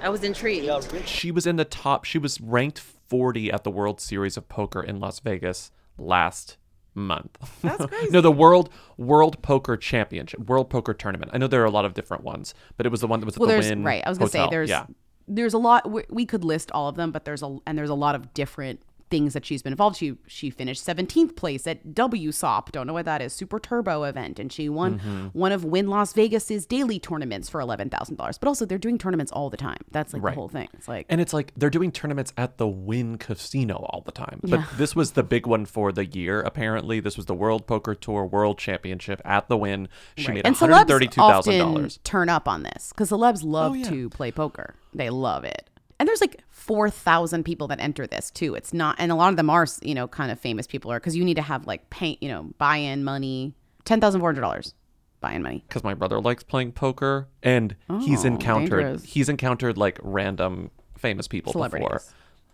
[0.00, 0.68] I was intrigued.
[1.08, 2.04] She was in the top.
[2.04, 6.56] She was ranked 40 at the World Series of Poker in Las Vegas last
[6.94, 7.38] month.
[7.62, 8.10] That's crazy.
[8.10, 11.30] no, the World World Poker Championship, World Poker Tournament.
[11.34, 13.26] I know there are a lot of different ones, but it was the one that
[13.26, 14.02] was at Well, the there's Wynn right.
[14.04, 14.86] I was gonna say there's yeah.
[15.26, 15.90] there's a lot.
[15.90, 18.34] We, we could list all of them, but there's a and there's a lot of
[18.34, 19.96] different things that she's been involved.
[19.96, 22.72] She she finished 17th place at WSOP.
[22.72, 23.32] Don't know what that is.
[23.32, 25.30] Super Turbo event, and she won Mhm.
[25.34, 28.38] one of Wynn Las Vegas's daily tournaments for eleven thousand dollars.
[28.38, 29.78] But also they're doing tournaments all the time.
[29.90, 30.32] That's like Right.
[30.34, 30.68] the whole thing.
[30.74, 34.40] It's like And it's like they're doing tournaments at the Wynn Casino all the time.
[34.42, 34.66] But Yeah.
[34.76, 37.00] this was the big one for the year, apparently.
[37.00, 39.88] This was the World Poker Tour World Championship at the Wynn.
[40.16, 40.34] She Right.
[40.36, 41.60] made and celebs $132,000.
[41.96, 43.88] often turn up on this because celebs love Oh, yeah.
[43.90, 44.74] to play poker.
[44.92, 45.68] They love it.
[46.04, 48.54] And there's like 4,000 people that enter this too.
[48.54, 51.00] It's not, and a lot of them are, you know, kind of famous people are
[51.00, 53.54] because you need to have like paint, you know, buy in money,
[53.86, 54.74] $10,400.
[55.22, 55.64] buying money.
[55.66, 59.04] because my brother likes playing poker and he's Oh, encountered dangerous.
[59.04, 62.02] he's encountered like random famous people before.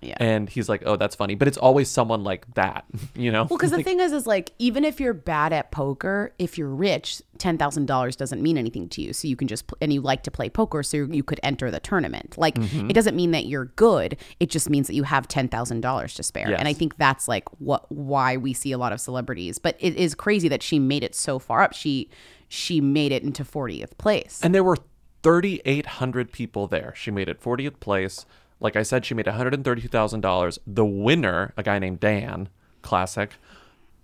[0.03, 0.17] Yeah.
[0.19, 2.85] And he's like, "Oh, that's funny." But it's always someone like that,
[3.15, 3.45] you know?
[3.45, 6.69] Well, because the thing is, is like even if you're bad at poker, if you're
[6.69, 9.13] rich, ten thousand dollars doesn't mean anything to you.
[9.13, 11.71] So you can just pl- and you like to play poker, so you could enter
[11.71, 12.39] the tournament.
[12.39, 12.89] Like Mhm.
[12.89, 14.17] it doesn't mean that you're good.
[14.41, 16.49] It just means that you have ten thousand dollars to spare.
[16.55, 19.59] And I think that's like what why we see a lot of celebrities.
[19.59, 21.75] But it is crazy that she made it so far up.
[21.75, 22.09] She
[22.49, 24.41] she made it into fortieth place.
[24.43, 24.77] And there were
[25.23, 26.93] 3,800 people there.
[26.97, 28.25] She made it 40th place.
[28.61, 30.59] Like I said, she made $132,000.
[30.67, 32.49] The winner, a guy named Dan,
[32.83, 33.33] classic,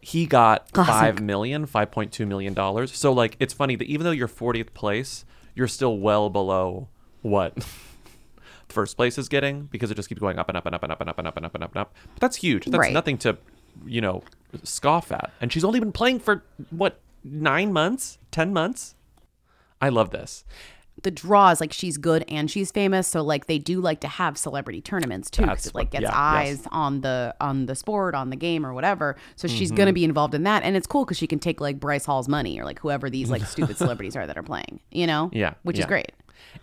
[0.00, 0.92] he got Classic.
[0.92, 2.96] five million, five point two million dollars.
[2.96, 6.88] So like, it's funny that even though you're 40th place, you're still well below
[7.22, 7.66] what
[8.68, 10.92] first place is getting because it just keeps going up and up and up and
[10.92, 11.94] up and up and up and up and up and up.
[12.14, 12.66] But that's huge.
[12.66, 12.92] That's Right.
[12.92, 13.36] nothing to,
[13.84, 14.22] you know,
[14.62, 15.32] scoff at.
[15.40, 18.94] And she's only been playing for what nine months, ten months.
[19.80, 20.44] I love this.
[21.02, 24.08] The draw is like she's good and she's famous so like they do like to
[24.08, 26.68] have celebrity tournaments too because it like gets yeah, eyes yes.
[26.72, 29.76] on the on the sport on the game or whatever so she's Mhm.
[29.76, 32.28] gonna be involved in that and it's cool because she can take like bryce hall's
[32.28, 35.54] money or like whoever these like stupid celebrities are that are playing you know Yeah.
[35.64, 36.12] which is great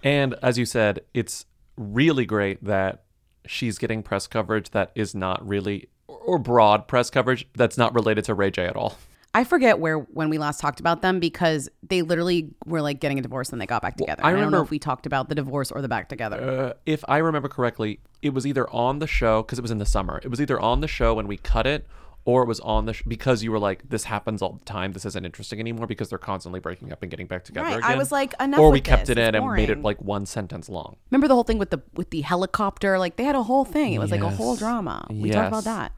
[0.04, 1.46] And as you said, it's
[1.78, 3.04] really great that
[3.46, 8.24] she's getting press coverage that is not really, or broad press coverage that's not related
[8.26, 8.98] to Ray J at all.
[9.34, 13.20] I forget where when we last talked about them because they literally were like getting
[13.20, 14.24] a divorce and they got back together.
[14.24, 16.42] I I, don't know if we talked about the divorce or the back together.
[16.42, 19.78] Uh, if I remember correctly, it was either on the show, because it was in
[19.78, 21.86] the summer, it was either on the show when we cut it,
[22.26, 24.94] or it was on the sh- because you were like, this happens all the time.
[24.94, 27.96] This isn't interesting anymore because they're constantly breaking up and getting back together Right, I
[27.96, 30.70] was like, enough Or we kept this, it in and made it like one sentence
[30.70, 30.96] long.
[31.12, 32.98] remember the whole thing with the with the helicopter?
[32.98, 33.94] Like they had a whole thing.
[33.94, 35.06] It was like a whole drama.
[35.10, 35.92] We talked about that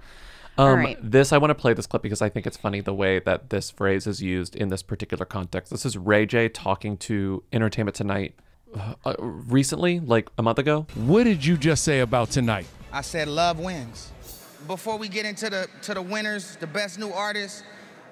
[0.57, 0.97] Um, All right.
[1.01, 3.49] This, I want to play this clip because I think it's funny the way that
[3.49, 5.71] this phrase is used in this particular context.
[5.71, 8.35] This is Ray J talking to Entertainment Tonight
[9.05, 10.87] uh, recently, like a month ago.
[10.95, 12.67] What did you just say about tonight?
[12.93, 14.11] I said love wins.
[14.67, 17.63] Before we get into the to the winners, the best new artists,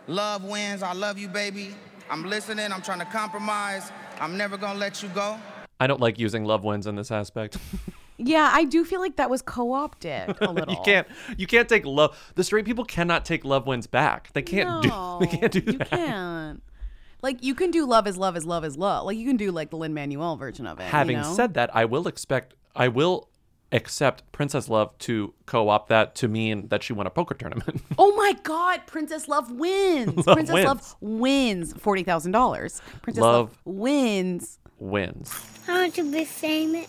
[0.08, 0.84] love wins.
[0.84, 1.74] I love you, baby.
[2.10, 2.72] I'm listening.
[2.72, 3.92] I'm trying to compromise.
[4.20, 5.40] I'm never gonna let you go.
[5.80, 7.58] I don't like using love wins in this aspect.
[8.18, 10.74] Yeah, I do feel like that was co-opted a little.
[10.74, 12.32] you can't, you can't take love.
[12.36, 14.32] The straight people cannot take love wins back.
[14.34, 15.26] They can't No, do.
[15.32, 15.90] They can't do you that.
[15.90, 16.64] can't.
[17.22, 19.06] Like you can do love is love is love is love.
[19.06, 20.84] Like you can do like the Lin Manuel version of it.
[20.84, 21.34] you Having know?
[21.34, 22.54] said that, I will expect.
[22.76, 23.30] I will
[23.72, 27.82] accept Princess Love to co-opt that to mean that she won a poker tournament.
[27.98, 30.28] Oh my God, Princess Love wins.
[30.28, 30.66] Love Princess wins.
[30.66, 32.82] Love wins forty thousand dollars.
[33.02, 34.60] Princess Love, Love- wins.
[34.80, 35.34] Wins.
[35.68, 36.88] I want to be famous.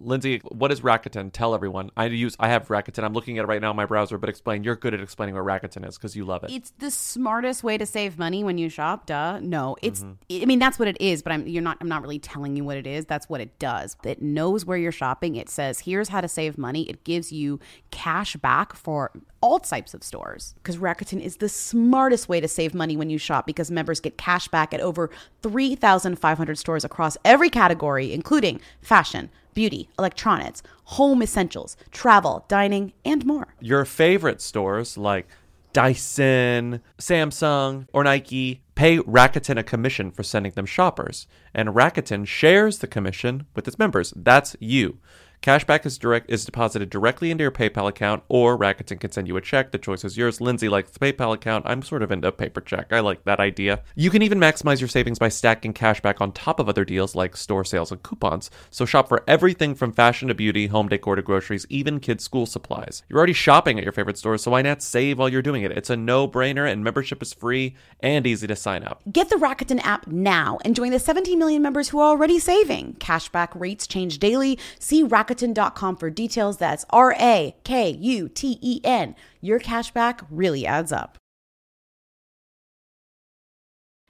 [0.00, 1.30] Lindsay, what is Rakuten?
[1.32, 1.90] Tell everyone.
[1.96, 2.36] I use.
[2.40, 3.04] I have Rakuten.
[3.04, 4.18] I'm looking at it right now in my browser.
[4.18, 4.64] But explain.
[4.64, 6.50] You're good at explaining what Rakuten is because you love it.
[6.50, 9.06] It's the smartest way to save money when you shop.
[9.06, 9.38] Duh.
[9.40, 10.00] No, it's.
[10.00, 10.42] Mm-hmm.
[10.42, 11.22] I mean, that's what it is.
[11.22, 11.46] But I'm.
[11.46, 11.78] You're not.
[11.80, 13.06] I'm not really telling you what it is.
[13.06, 13.96] That's what it does.
[14.04, 15.36] It knows where you're shopping.
[15.36, 16.82] It says here's how to save money.
[16.82, 19.12] It gives you cash back for
[19.44, 20.54] all types of stores.
[20.56, 24.16] Because Rakuten is the smartest way to save money when you shop because members get
[24.16, 25.10] cash back at over
[25.42, 33.54] 3,500 stores across every category, including fashion, beauty, electronics, home essentials, travel, dining, and more.
[33.60, 35.26] Your favorite stores like
[35.72, 42.78] Dyson, Samsung, or Nike pay Rakuten a commission for sending them shoppers, and Rakuten shares
[42.78, 44.12] the commission with its members.
[44.16, 44.98] That's you.
[45.44, 49.36] Cashback is direct is deposited directly into your PayPal account, or Rakuten can send you
[49.36, 49.72] a check.
[49.72, 50.40] The choice is yours.
[50.40, 51.66] Lindsay likes the PayPal account.
[51.66, 52.94] I'm sort of into paper check.
[52.94, 53.82] I like that idea.
[53.94, 57.36] You can even maximize your savings by stacking cashback on top of other deals like
[57.36, 58.50] store sales and coupons.
[58.70, 62.46] So shop for everything from fashion to beauty, home decor to groceries, even kids' school
[62.46, 63.02] supplies.
[63.10, 65.72] You're already shopping at your favorite stores, so why not save while you're doing it?
[65.72, 69.02] It's a no-brainer, and membership is free and easy to sign up.
[69.12, 72.94] Get the Rakuten app now and join the 17 million members who are already saving.
[72.94, 74.58] Cashback rates change daily.
[74.78, 75.04] See
[75.34, 76.58] Rakuten.com for details.
[76.58, 79.14] That's R A K U T E N.
[79.40, 81.18] Your cashback really adds up.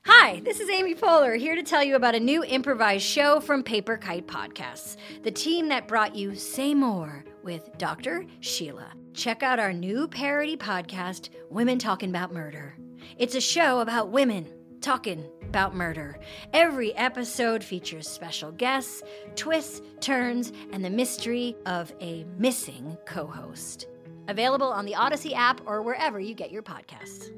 [0.07, 3.63] Hi, this is Amy Poehler here to tell you about a new improvised show from
[3.63, 8.27] Paper Kite Podcasts, the team that brought you Say More with Dr.
[8.41, 8.93] Sheila.
[9.15, 12.77] Check out our new parody podcast, Women Talking About Murder.
[13.17, 14.47] It's a show about women
[14.81, 16.19] talking about murder.
[16.53, 19.03] Every episode features special guests,
[19.37, 23.87] twists, turns, and the mystery of a missing co host.
[24.29, 27.31] Available on the Odyssey app or wherever you get your podcasts.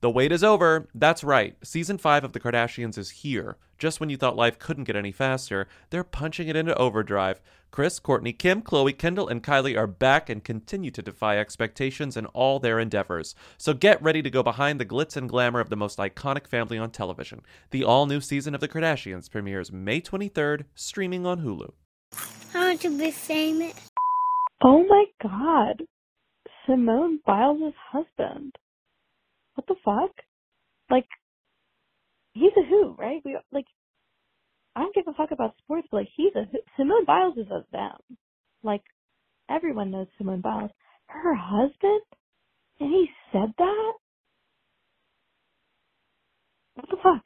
[0.00, 0.86] The wait is over.
[0.94, 1.56] That's right.
[1.64, 3.56] Season 5 of The Kardashians is here.
[3.78, 7.40] Just when you thought life couldn't get any faster, they're punching it into overdrive.
[7.70, 12.26] Kris, Kourtney, Kim, Khloé, Kendall, and Kylie are back and continue to defy expectations in
[12.26, 13.34] all their endeavors.
[13.58, 16.78] So get ready to go behind the glitz and glamour of the most iconic family
[16.78, 17.42] on television.
[17.70, 21.72] The all new season of The Kardashians premieres May 23rd, streaming on Hulu.
[22.54, 23.74] I want to be famous.
[24.64, 25.82] Oh my god.
[26.66, 28.56] Simone Biles' husband.
[29.54, 30.10] What the fuck?
[30.90, 31.06] Like,
[32.32, 33.20] he's a who, right?
[33.24, 33.66] We like,
[34.76, 36.46] I don't give a fuck about sports, but like, he's a.
[36.78, 37.98] Simone Biles is a them.
[38.64, 38.84] Like,
[39.50, 40.72] everyone knows Simone Biles.
[41.08, 42.02] Her husband?
[42.80, 43.92] And he said that?
[46.74, 47.24] What the fuck?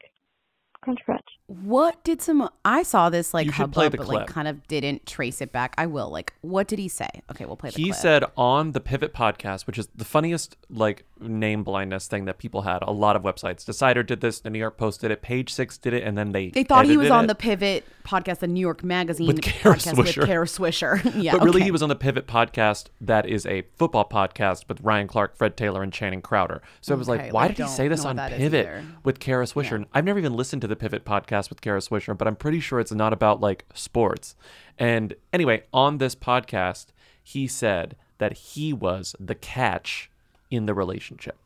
[0.82, 1.24] Crunch, crunch.
[1.46, 2.48] What did some?
[2.64, 5.40] I saw this like You should hubbub, play the but like kind of didn't trace
[5.42, 5.74] it back.
[5.76, 6.08] I will.
[6.08, 7.08] Like, what did he say?
[7.30, 7.96] Okay, we'll play the He clip.
[7.96, 12.62] said on the Pivot podcast, which is the funniest like name blindness thing that people
[12.62, 12.82] had.
[12.82, 13.64] A lot of websites.
[13.64, 14.40] Decider did this.
[14.40, 15.20] The New York Post did it.
[15.20, 17.26] Page Six did it, and then they They thought he was on it.
[17.28, 20.16] the Pivot podcast, the New York Magazine With Kara podcast Swisher.
[20.18, 21.12] with Kara Swisher.
[21.22, 21.64] yeah, but really, okay.
[21.66, 22.86] he was on the Pivot podcast.
[23.02, 26.62] That is a football podcast with Ryan Clark, Fred Taylor, and Channing Crowder.
[26.80, 28.82] So it was like, why like, did he say this on what that is Pivot
[29.04, 29.84] with Kara Swisher?
[29.92, 32.80] I've never even listened to the Pivot podcast with Kara Swisher, but I'm pretty sure
[32.80, 34.34] it's not about like sports.
[34.78, 36.86] And anyway, on this podcast,
[37.22, 40.10] he said that he was the catch
[40.50, 41.36] in the relationship.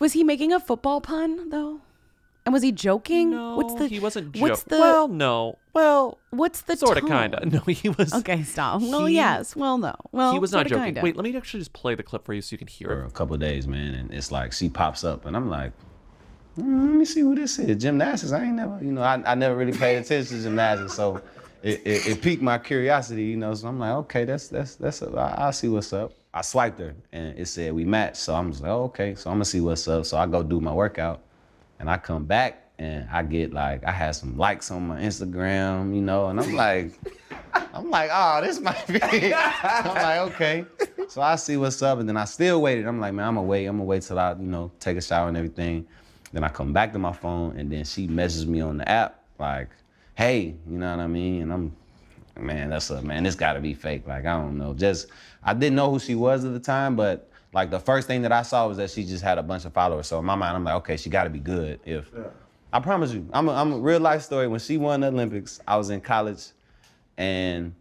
[0.00, 1.80] Was he making a football pun though?
[2.44, 3.30] And was he joking?
[3.30, 3.86] No, what's the?
[3.86, 4.36] he wasn't.
[4.40, 4.78] What's the?
[4.78, 5.58] well, no.
[5.74, 7.52] Well, what's the sort of, kind of.
[7.52, 8.12] No, he was.
[8.12, 8.82] Okay, stop.
[8.82, 9.54] Well, yes.
[9.54, 9.94] Well, no.
[10.10, 10.86] Well, he was not joking.
[10.86, 11.02] kinda.
[11.02, 13.02] Wait, let me actually just play the clip for you so you can hear for
[13.04, 13.06] it.
[13.06, 15.72] a couple of days, man, and it's like she pops up, and I'm like,
[16.54, 17.76] "Hmm, let me see who this is.
[17.82, 18.32] Gymnastics.
[18.32, 21.20] I ain't never, you know, I, I never really paid attention to gymnastics, so
[21.62, 23.54] it, it, it piqued my curiosity, you know.
[23.54, 25.02] So I'm like, okay, that's that's that's.
[25.02, 26.12] I, I'll see what's up.
[26.34, 28.16] I swiped her, and it said we matched.
[28.16, 29.14] So I'm just like, oh, okay.
[29.14, 30.06] So I'm gonna see what's up.
[30.06, 31.20] So I go do my workout,
[31.78, 35.94] and I come back, and I get like, I had some likes on my Instagram,
[35.94, 36.92] you know, and I'm like.
[37.74, 39.00] I'm like, oh, this might be.
[39.34, 40.64] I'm like, okay.
[41.08, 42.86] So I see what's up, and then I still waited.
[42.86, 43.66] I'm like, man, I'm gonna wait.
[43.66, 45.86] I'm gonna wait till I, you know, take a shower and everything.
[46.32, 49.22] Then I come back to my phone, and then she messages me on the app,
[49.38, 49.68] like,
[50.14, 51.42] hey, you know what I mean?
[51.42, 51.76] And I'm,
[52.38, 53.24] man, that's a man.
[53.24, 54.06] This got to be fake.
[54.06, 54.74] Like, I don't know.
[54.74, 55.08] Just,
[55.42, 58.32] I didn't know who she was at the time, but like the first thing that
[58.32, 60.06] I saw was that she just had a bunch of followers.
[60.06, 61.80] So in my mind, I'm like, okay, she got to be good.
[61.84, 62.10] If
[62.72, 64.48] I promise you, I'm a, I'm a real life story.
[64.48, 66.48] When she won the Olympics, I was in college
[67.18, 67.74] and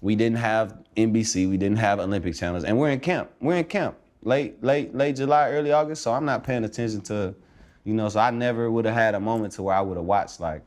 [0.00, 3.30] we didn't have NBC, we didn't have Olympic channels, and we're in camp.
[3.40, 6.02] We're in camp, late, late, late July, early August.
[6.02, 7.34] So I'm not paying attention to,
[7.86, 8.10] you know.
[8.10, 10.62] So I never would have had a moment to where I would have watched like,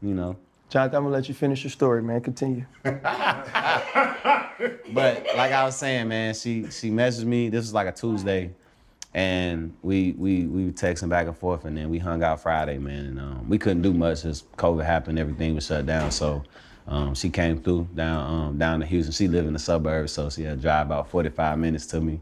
[0.00, 0.36] you know.
[0.68, 2.20] Jonathan, I'm gonna let you finish your story, man.
[2.20, 2.64] Continue.
[4.92, 7.48] But like I was saying, man, she she messaged me.
[7.48, 8.50] This was like a Tuesday,
[9.14, 12.78] and we we we were texting back and forth, and then we hung out Friday,
[12.78, 13.06] man.
[13.06, 15.18] And um, we couldn't do much as COVID happened.
[15.18, 16.10] Everything was shut down.
[16.10, 16.42] So
[16.88, 19.12] um, she came through down um, down to Houston.
[19.12, 22.20] She lived in the suburbs, so she had to drive about 45 minutes to me.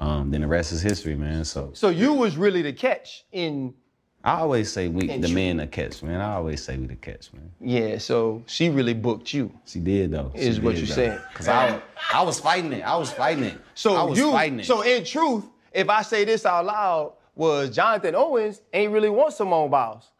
[0.00, 1.44] Um, then the rest is history, man.
[1.44, 3.74] So So you was really the catch in
[4.22, 6.20] I always say we the men the catch, man.
[6.20, 7.50] I always say we the catch, man.
[7.60, 7.96] yeah.
[7.98, 9.50] So she really booked you.
[9.64, 10.30] She did though.
[10.34, 11.18] Is She what you saying.
[11.34, 11.80] Cause I
[12.12, 12.82] I was fighting it.
[12.82, 13.58] I was fighting it.
[13.74, 14.30] So I was you.
[14.30, 14.66] fighting it.
[14.66, 19.32] So in truth, if I say this out loud, was Jonathan Owens ain't really want
[19.32, 20.10] Simone Biles.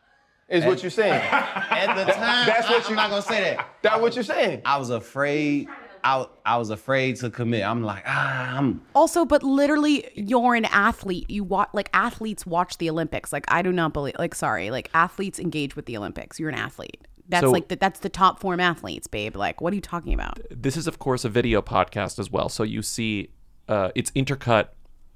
[0.49, 1.13] Is what you're saying.
[1.23, 2.91] At the time, That's what you.
[2.91, 3.69] I'm not gonna say that.
[3.83, 4.63] That's what you're saying.
[4.65, 5.69] I was afraid.
[6.05, 7.65] I I was afraid to commit.
[7.65, 8.83] I'm like, ah, I'm.
[8.95, 11.29] Also, but literally, you're an athlete.
[11.31, 13.33] You watch like athletes watch the Olympics.
[13.33, 14.15] Like I do not believe.
[14.19, 16.39] Like sorry, like athletes engage with the Olympics.
[16.41, 17.07] You're an athlete.
[17.29, 19.37] That's So- like the, that's the top form athletes, babe.
[19.37, 20.41] Like what are you talking about?
[20.51, 22.49] This is, of course, a video podcast as well.
[22.49, 23.31] So you see,
[23.69, 24.69] uh, it's intercut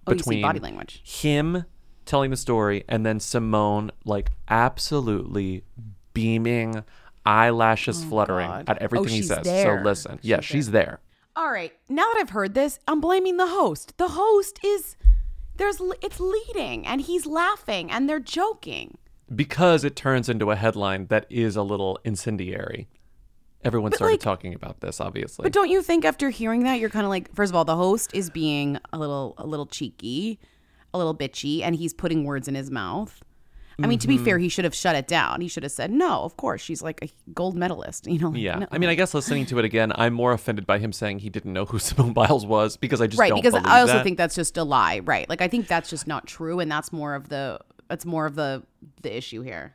[0.06, 1.00] Oh, between body language.
[1.04, 1.64] him
[2.04, 5.64] telling the story and then Simone like absolutely
[6.12, 6.84] beaming,
[7.26, 8.68] eyelashes oh, fluttering God.
[8.68, 9.44] at oh, everything Oh, he says.
[9.44, 9.78] there.
[9.78, 11.00] So listen, yeah, she's there.
[11.36, 13.96] All right, now that I've heard this, I'm blaming the host.
[13.98, 14.96] The host is
[15.56, 18.98] there's it's leading and he's laughing and they're joking.
[19.34, 22.88] because it turns into a headline that is a little incendiary.
[23.64, 25.42] Everyone But, started like- talking about this, obviously.
[25.44, 27.76] But don't you think after hearing that you're kind of like first of all the
[27.76, 30.38] host is being a little a little cheeky,
[30.92, 33.22] a little bitchy and he's putting words in his mouth.
[33.82, 34.44] I mean to be fair mm-hmm.
[34.44, 35.40] he should have shut it down.
[35.40, 38.28] He should have said no, of course she's like a gold medalist, you know.
[38.28, 38.66] like, yeah, no.
[38.70, 41.30] I mean, I guess listening to it again, I'm more offended by him saying he
[41.30, 43.94] didn't know who Simone Biles was because I just right don't because believe I also
[43.94, 44.04] that.
[44.04, 45.28] think that's just a lie, right?
[45.28, 48.34] Like I think that's just not true and that's more of the that's more of
[48.34, 48.62] the
[49.02, 49.74] the issue here.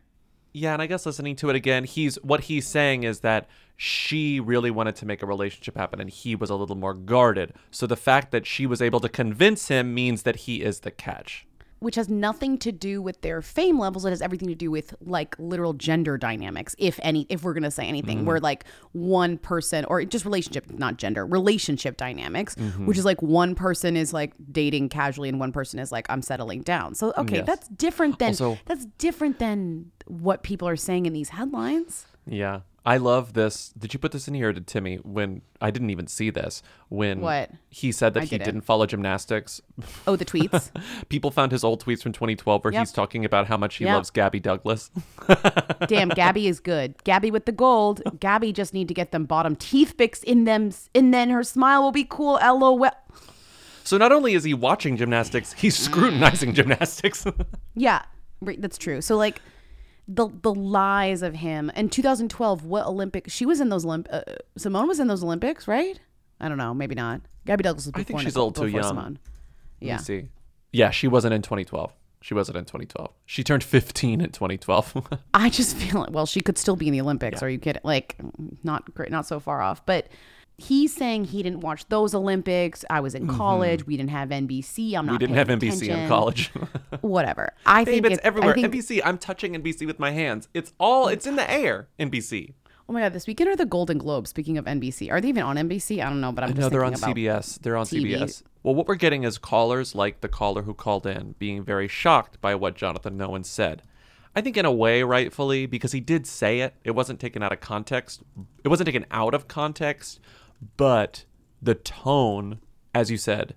[0.51, 3.47] Yeah, and I guess listening to it again, he's what he's saying is that
[3.77, 7.53] she really wanted to make a relationship happen and he was a little more guarded.
[7.71, 10.91] So the fact that she was able to convince him means that he is the
[10.91, 11.47] catch.
[11.79, 14.05] Which has nothing to do with their fame levels.
[14.05, 17.71] It has everything to do with like literal gender dynamics, if any, if we're gonna
[17.71, 18.25] say anything, Mhm.
[18.25, 22.85] where like one person or just relationship, not gender, relationship dynamics, Mhm.
[22.85, 26.21] which is like one person is like dating casually and one person is like I'm
[26.21, 26.95] settling down.
[26.95, 27.45] So okay, Yes.
[27.47, 32.05] that's different than Also- that's different than what people are saying in these headlines.
[32.27, 32.61] Yeah.
[32.89, 33.69] I love this.
[33.77, 34.95] Did you put this in here, did Timmy?
[34.97, 36.63] When I didn't even see this.
[36.89, 37.51] When What?
[37.69, 38.45] he said that I he didn't.
[38.45, 39.61] didn't follow gymnastics.
[40.07, 40.71] Oh, the tweets.
[41.09, 42.79] People found his old tweets from 2012 where Yep.
[42.81, 43.93] he's talking about how much he Yep.
[43.93, 44.89] loves Gabby Douglas.
[45.87, 47.03] Damn, Gabby is good.
[47.03, 48.01] Gabby with the gold.
[48.19, 51.83] Gabby just need to get them bottom teeth fixed in them, and then her smile
[51.83, 52.39] will be cool.
[52.43, 52.89] LOL.
[53.83, 57.25] So not only is he watching gymnastics, he's scrutinizing gymnastics.
[57.75, 58.01] Yeah,
[58.41, 58.99] that's true.
[59.01, 59.41] So like
[60.11, 61.69] the the lies of him.
[61.75, 63.29] In 2012, what Olympic?
[63.29, 64.07] She was in those Olymp.
[64.11, 64.21] Uh,
[64.57, 65.97] Simone was in those Olympics, right?
[66.41, 66.73] I don't know.
[66.73, 67.21] Maybe not.
[67.45, 68.05] Gabby Douglas was I before.
[68.19, 68.83] think she's a little too young.
[68.83, 69.19] Simone.
[69.81, 69.97] Let Yeah.
[69.97, 70.29] me see.
[70.73, 71.93] Yeah, she wasn't in 2012.
[72.21, 73.11] She wasn't in 2012.
[73.25, 75.07] She turned 15 in 2012.
[75.33, 77.41] I just feel well, she could still be in the Olympics.
[77.43, 77.81] Are you kidding?
[77.85, 78.15] Like,
[78.63, 79.85] not great, not so far off.
[79.85, 80.07] But
[80.61, 82.83] he's saying he didn't watch those Olympics.
[82.89, 83.37] I was in Mhm.
[83.37, 83.85] college.
[83.85, 84.95] We didn't have NBC.
[84.95, 85.13] I'm not.
[85.13, 86.51] we didn't have NBC in college.
[87.01, 87.53] Whatever.
[87.65, 88.53] I Babe, think it's it- I everywhere.
[88.53, 89.01] think- NBC.
[89.03, 90.47] I'm touching NBC with my hands.
[90.53, 91.07] It's all.
[91.07, 91.87] It's in the air.
[91.99, 92.53] NBC.
[92.87, 93.13] Oh my god!
[93.13, 94.31] This weekend are the Golden Globes.
[94.31, 96.03] Speaking of NBC, are they even on NBC?
[96.03, 97.59] I don't know, but I'm just know they're on CBS.
[97.61, 98.15] They're on TV.
[98.17, 98.41] CBS.
[98.63, 102.41] Well, what we're getting is callers like the caller who called in being very shocked
[102.41, 103.83] by what Jonathan Nolan said.
[104.35, 106.73] I think in a way, rightfully, because he did say it.
[106.83, 108.21] It wasn't taken out of context.
[108.63, 110.19] It wasn't taken out of context,
[110.77, 111.25] but
[111.61, 112.59] the tone,
[112.93, 113.55] as you said,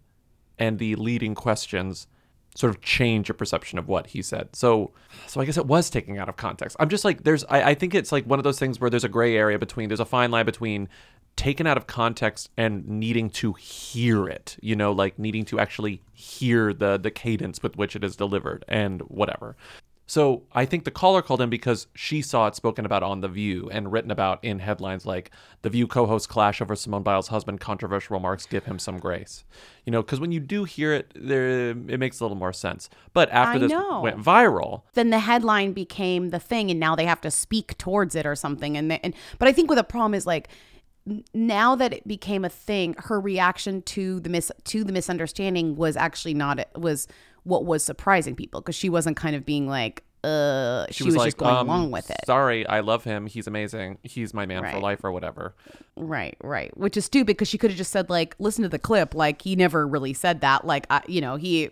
[0.58, 2.06] and the leading questions
[2.54, 4.54] sort of change your perception of what he said.
[4.54, 4.92] So
[5.26, 6.76] so I guess it was taken out of context.
[6.78, 9.04] I'm just like there's I, I think it's like one of those things where there's
[9.04, 10.88] a gray area between there's a fine line between
[11.34, 16.02] taken out of context and needing to hear it, you know, like needing to actually
[16.12, 19.56] hear the the cadence with which it is delivered and whatever.
[20.12, 23.28] So I think the caller called in because she saw it spoken about on The
[23.28, 25.30] View and written about in headlines like
[25.62, 29.42] The View co-host clash over Simone Biles' husband, controversial remarks give him some grace.
[29.86, 32.90] You know, because when you do hear it, there it makes a little more sense.
[33.14, 34.02] But after I this know.
[34.02, 38.14] went viral, then the headline became the thing and now they have to speak towards
[38.14, 40.48] it or something and, they, and but i think what the problem is like
[41.32, 45.96] now that it became a thing her reaction to the mis to the misunderstanding was
[45.96, 47.08] actually not was
[47.44, 51.26] what was surprising people because she wasn't kind of being like uh she, was, like,
[51.26, 52.20] just going um, along with it.
[52.26, 53.26] Sorry, I love him.
[53.26, 53.98] He's amazing.
[54.04, 55.56] He's my man for life or whatever.
[55.96, 56.76] right right.
[56.76, 59.42] Which is stupid because she could have just said like listen to the clip like
[59.42, 60.64] he never really said that.
[60.64, 61.70] Like I, you know he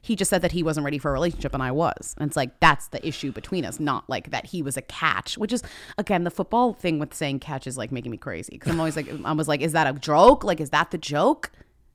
[0.00, 2.14] he just said that he wasn't ready for a relationship and i was.
[2.18, 5.36] And it's like that's the issue between us not like that he was a catch
[5.36, 5.62] which is
[5.98, 8.96] again the football thing with saying catch is like making me crazy because i'm always
[8.96, 10.44] like i was like is that a joke?
[10.44, 11.50] Like is that the joke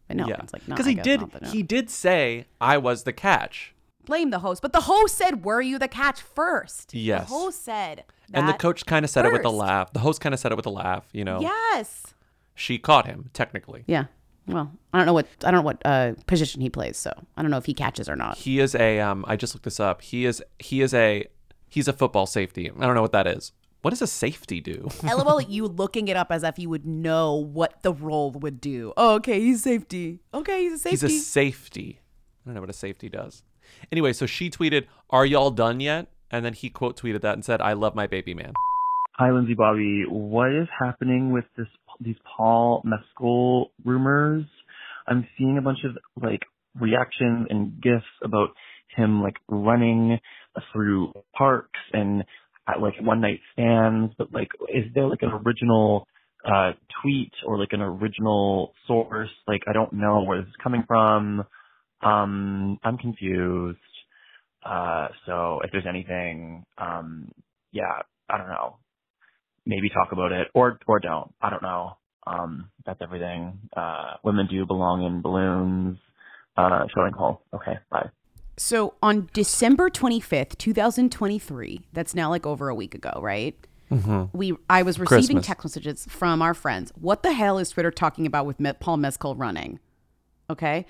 [0.08, 2.78] but no yeah, it's like no because he guess did not he did say I
[2.78, 3.74] was the catch.
[4.06, 7.28] blame the host but the host said were you the catch first Yes.
[7.28, 8.04] the host said
[8.34, 9.94] and the coach kind of said it with a laugh.
[9.94, 11.08] The host kind of said it with a laugh.
[11.14, 12.04] You know, yes
[12.56, 13.84] she caught him technically.
[13.88, 14.06] Yeah.
[14.48, 17.42] Well, I don't know what I don't know what uh, position he plays, so I
[17.42, 18.38] don't know if he catches or not.
[18.38, 20.02] He is a um I just looked this up.
[20.02, 21.28] He is he is a
[21.70, 22.72] he's a football safety.
[22.72, 23.52] I don't know what that is.
[23.82, 24.90] What does a safety do?
[25.04, 28.60] LOL, at you looking it up as if you would know what the role would
[28.60, 28.94] do.
[28.98, 30.20] Oh, okay, he's safety.
[30.34, 31.08] Okay, he's a safety.
[31.08, 32.00] He's a safety.
[32.02, 33.44] I don't know what a safety does.
[33.92, 37.46] Anyway, so she tweeted, "Are y'all done yet?" And then he quote tweeted that and
[37.46, 38.54] said, "I love my baby man."
[39.16, 40.06] Hi, Lindsay Bobby.
[40.08, 41.68] What is happening with this
[42.00, 44.46] these Paul Mescal rumors?
[45.08, 46.44] I'm seeing a bunch of like
[46.80, 48.50] reactions and gifs about
[48.96, 50.20] him like running
[50.72, 52.24] through parks and
[52.68, 56.08] at like one night stands, but like is there like an original
[56.46, 59.30] uh tweet or like an original source?
[59.48, 61.46] Like I don't know where this is coming from.
[62.02, 63.80] Um I'm confused.
[64.66, 67.32] Uh so if there's anything um
[67.72, 68.78] yeah, I don't know.
[69.66, 71.34] Maybe talk about it or or don't.
[71.42, 71.98] I don't know.
[72.28, 73.60] Um that's everything.
[73.76, 75.98] Uh women do belong in balloons.
[76.58, 77.44] Uh showing call.
[77.54, 78.10] Okay, bye.
[78.58, 83.56] So on December 25th, 2023, that's now like over a week ago, right?
[83.92, 84.30] Mhm.
[84.34, 85.46] We I was receiving Christmas.
[85.46, 86.92] text messages from our friends.
[87.00, 89.80] What the hell is Twitter talking about with Me- Paul Mescal running?
[90.50, 90.86] Okay.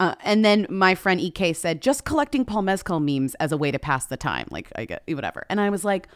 [0.00, 3.70] Uh, and then my friend EK said, just collecting Paul Mescal memes as a way
[3.70, 4.46] to pass the time.
[4.50, 5.46] Like, I get whatever.
[5.48, 6.08] And I was like,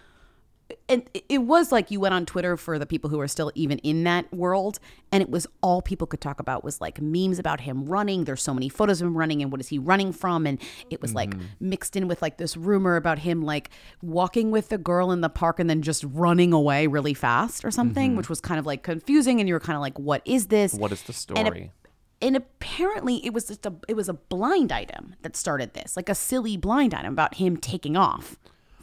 [0.89, 3.79] and it- was like you went on Twitter for the people who are still even
[3.79, 4.79] in that world,
[5.11, 8.25] and it was all people could talk about was like memes about him running.
[8.25, 10.47] There's so many photos of him running, and what is he running from?
[10.47, 10.61] And
[10.91, 13.71] it was like mixed in with like this rumor about him like
[14.03, 17.71] walking with the girl in the park and then just running away really fast or
[17.71, 18.16] something, Mhm.
[18.16, 19.41] which was kind of like confusing.
[19.41, 20.75] And you were kind of like, what is this?
[20.75, 21.73] What is the story?
[22.21, 26.09] and apparently it was just a it was a blind item that started this, like
[26.09, 28.37] a silly blind item about him taking off.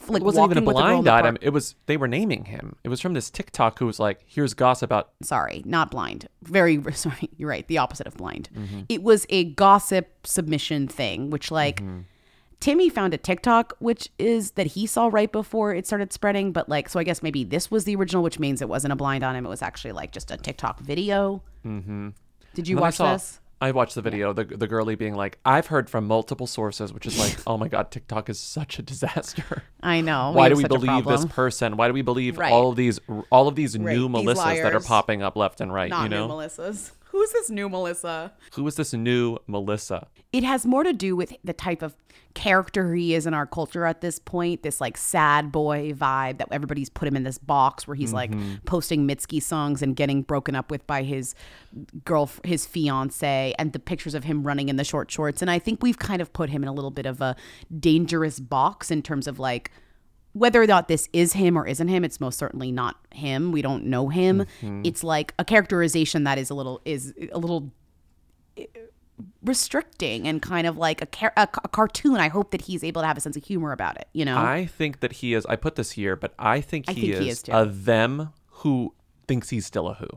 [0.10, 1.38] Like it wasn't even a walking with girl in blind item.
[1.41, 2.76] It was they were naming him.
[2.84, 6.28] It was from this TikTok who was like, "Here's gossip about." Sorry, not blind.
[6.43, 7.30] Very sorry.
[7.38, 7.68] You're right.
[7.68, 8.49] The opposite of blind.
[8.56, 8.86] Mhm.
[8.89, 11.99] It was a gossip submission thing, which like Mm-hmm.
[12.62, 16.51] Timmy found a TikTok, which is that he saw right before it started spreading.
[16.53, 18.95] But like, so I guess maybe this was the original, which means it wasn't a
[18.95, 19.45] blind item.
[19.45, 21.43] It was actually like just a TikTok video.
[21.66, 22.10] Mm-hmm.
[22.56, 23.39] Did you And then I watch saw- this?
[23.66, 24.32] I watched the video.
[24.32, 27.68] The the girlie being like, "I've heard from multiple sources," which is like, "Oh my
[27.68, 30.32] god, TikTok is such a disaster." I know.
[30.34, 31.76] Why we do we believe this person?
[31.76, 32.53] Why do we believe Right.
[32.53, 32.99] all of these
[33.32, 35.89] all of these Right, new these Melissas that are popping up left and right?
[35.89, 36.91] Not you know, new Melissas.
[37.16, 38.34] Who's this new Melissa?
[38.55, 40.07] who is this new Melissa?
[40.34, 41.95] it has more to do with the type of
[42.34, 46.49] character he is in our culture at this point this like sad boy vibe that
[46.51, 48.66] everybody's put him in this box where he's like Mhm.
[48.66, 51.34] posting mitski songs and getting broken up with by his
[52.03, 55.57] girl his fiance and the pictures of him running in the short shorts and i
[55.57, 57.38] think we've kind of put him in a little bit of a
[57.80, 59.72] dangerous box in terms of like
[60.36, 63.62] whether or not this is him or isn't him it's most certainly not him we
[63.62, 64.86] don't know him Mhm.
[64.86, 67.72] it's like a characterization that is a little is a little
[69.44, 72.16] restricting and kind of like a, car- a, a cartoon.
[72.18, 74.08] I hope that he's able to have a sense of humor about it.
[74.14, 75.46] You know, I think that he is.
[75.46, 78.34] I put this here, but I think I he think is, he is a them
[78.48, 78.94] who
[79.28, 80.08] thinks he's still a who.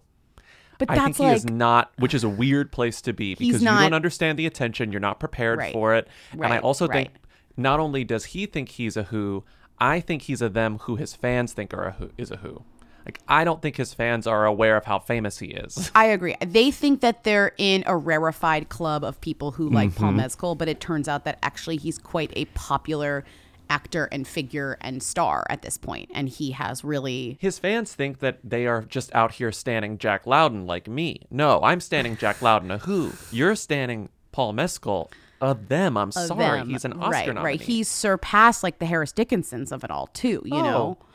[0.79, 3.35] But I think that's he is like- not, which is a weird place to be
[3.39, 4.91] because you don't understand the attention.
[4.93, 5.73] You're not prepared Right.
[5.73, 6.09] for it.
[6.33, 7.11] And I Right, also think
[7.57, 9.45] not only does he think he's a who,
[9.81, 12.63] I think he's a them who his fans think are a who is a who.
[13.07, 15.91] Like I don't think his fans are aware of how famous he is.
[15.95, 16.37] I agree.
[16.45, 20.17] They think that they're in a rarefied club of people who like Paul Mhm.
[20.17, 23.25] Mescal, but it turns out that actually he's quite a popular
[23.71, 28.19] actor and figure and star at this point, and he has really His fans think
[28.21, 31.23] that they are just out here standing Jack Lowden like me.
[31.31, 33.13] No, I'm standing Jack Lowden a who.
[33.31, 35.11] You're standing Paul Mescal
[35.41, 35.97] a them.
[35.97, 36.59] I'm of sorry.
[36.61, 36.69] them.
[36.71, 37.45] He's an Oscar right, nominee.
[37.45, 37.61] right.
[37.61, 40.43] He's surpassed like the Harris Dickinsons of it all too.
[40.45, 41.07] You know, Oh.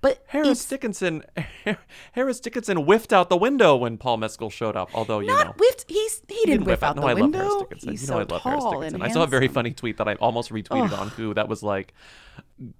[0.00, 1.22] but Harris Dickinson,
[2.12, 4.90] Harris Dickinson whiffed out the window when Paul Mescal showed up.
[4.94, 5.84] Although you know, whiffed.
[5.88, 7.38] He's he didn't whiff out No, the I window.
[7.38, 7.90] love Harris Dickinson.
[7.90, 9.02] He's you so I love Harris Dickinson.
[9.02, 11.94] I saw a very funny tweet that I almost retweeted on Who that was like,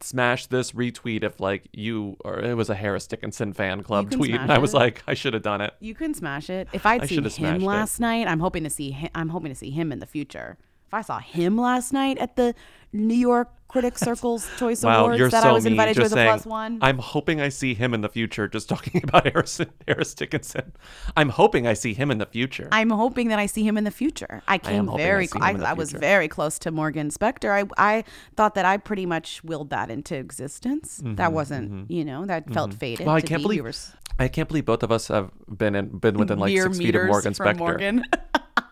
[0.00, 4.34] smash this retweet if like you or it was a Harris Dickinson fan club tweet,
[4.34, 4.76] and I was it.
[4.76, 5.74] like, I should have done it.
[5.80, 6.68] You can smash it.
[6.72, 7.66] If I'd I seen him smashed it.
[7.66, 9.10] last night, I'm hoping to see him.
[9.14, 10.58] I'm hoping to see him in the future.
[10.94, 12.54] I saw him last night at the
[12.92, 16.12] New York Critics Circles Choice Wow, Awards you're that so I was invited to as
[16.12, 18.46] a saying, plus one, I'm hoping I see him in the future.
[18.46, 20.72] Just talking about Harrison, Harris Dickinson.
[21.16, 22.68] I'm hoping I see him in the future.
[22.70, 24.42] I'm hoping that I see him in the future.
[24.46, 25.24] I came I very.
[25.26, 27.50] him I, I was very close to Morgan Spector.
[27.50, 28.04] I I
[28.36, 31.02] thought that I pretty much willed that into existence.
[31.04, 31.86] That Mhm, wasn't, mhm.
[31.90, 32.78] you know, that felt Mhm.
[32.78, 33.06] fated.
[33.08, 33.44] Well, I to can't be.
[33.44, 36.38] believe We were s- I can't believe both of us have been in, been within
[36.38, 37.56] like six feet of Morgan Spector.
[37.58, 38.04] Morgan.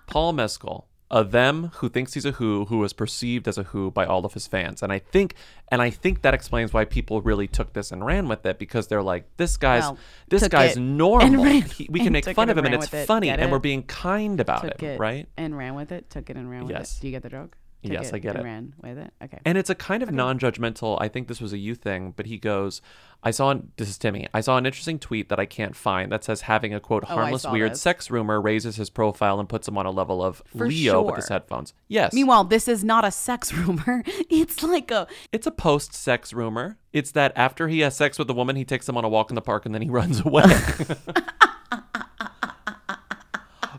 [0.07, 3.91] Paul Mescal, a them who thinks he's a who, who is perceived as a who
[3.91, 5.35] by all of his fans, and I think,
[5.71, 8.87] and I think that explains why people really took this and ran with it because
[8.89, 9.99] they're like, this guy's, Well,
[10.29, 11.45] this guy's normal.
[11.45, 13.07] He- we can make fun of him, and it's it.
[13.07, 15.29] funny, and we're being kind about it, it right?
[15.37, 16.09] and ran with it.
[16.11, 16.97] Took it and ran with Yes.
[16.97, 17.03] it.
[17.03, 17.57] Do you get the joke?
[17.83, 18.45] Took Yes, I get and it.
[18.45, 19.13] Ran with it.
[19.25, 19.39] Okay.
[19.45, 20.99] And it's a kind of non-judgmental.
[21.01, 22.81] I think this was a you thing, but he goes,
[23.25, 24.29] "I saw this is Timmy.
[24.33, 27.15] I saw an interesting tweet that I can't find that says having a quote Oh,
[27.15, 27.83] harmless saw weird this.
[27.83, 31.17] sex rumor raises his profile and puts him on a level of For Leo with
[31.17, 31.75] his headphones.
[31.89, 32.13] Yes.
[32.13, 34.05] Meanwhile, this is not a sex rumor.
[34.07, 36.79] It's like a It's a post-sex rumor.
[36.93, 39.31] It's that after he has sex with a woman, he takes them on a walk
[39.31, 40.45] in the park and then he runs away.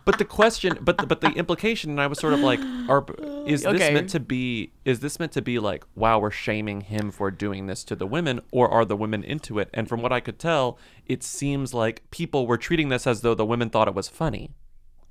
[0.06, 3.06] but the question, but the, but the implication, and I was sort of like, are
[3.48, 3.94] is this Okay.
[3.94, 4.72] meant to be?
[4.86, 8.08] Is this meant to be like, wow, we're shaming him for doing this to the
[8.08, 9.70] women, or are the women into it?
[9.74, 13.34] And from what I could tell, it seems like people were treating this as though
[13.36, 14.52] the women thought it was funny.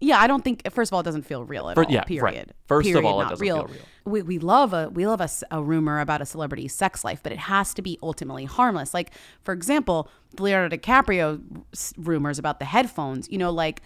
[0.04, 0.68] Yeah, I don't think.
[0.72, 1.90] First of all, it doesn't feel real at For- all.
[1.92, 2.06] yeah, right.
[2.08, 2.54] period.
[2.66, 3.76] First of all, it doesn't feel real.
[4.04, 5.20] We, we love a we love
[5.52, 8.92] a rumor about a celebrity's sex life, but it has to be ultimately harmless.
[8.94, 9.12] Like
[9.44, 11.40] for example, the Leonardo DiCaprio
[11.72, 13.28] s- rumors about the headphones.
[13.30, 13.80] You know, like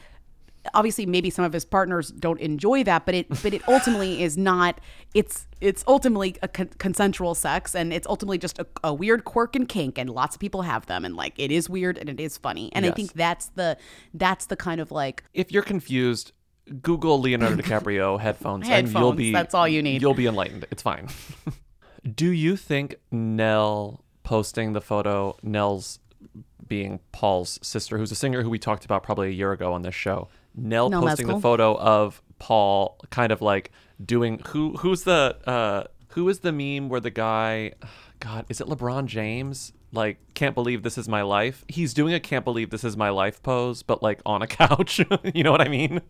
[0.74, 4.36] obviously maybe some of his partners don't enjoy that, but it but it ultimately is
[4.36, 4.80] not.
[5.14, 9.56] It's it's ultimately a con- consensual sex, and it's ultimately just a, a weird quirk
[9.56, 12.20] and kink, and lots of people have them, and like it is weird and it
[12.20, 13.76] is funny, and I think that's the
[14.14, 16.32] that's the kind of like If you're confused,
[16.82, 20.02] Google Leonardo DiCaprio headphones, and you'll be that's all you need.
[20.02, 20.66] You'll be enlightened.
[20.70, 21.08] It's fine.
[22.14, 25.98] Do you think Nell posting the photo, Nell's
[26.66, 29.82] being Paul's sister, who's a singer who we talked about probably a year ago on
[29.82, 33.70] this show, Nell posting the photo of Paul, kind of like
[34.04, 37.72] doing who who's the uh who is the meme where the guy,
[38.20, 39.72] God, is it LeBron James?
[39.92, 41.64] Like, can't believe this is my life.
[41.68, 45.00] He's doing a can't believe this is my life pose, but like on a couch.
[45.34, 46.00] you know what I mean?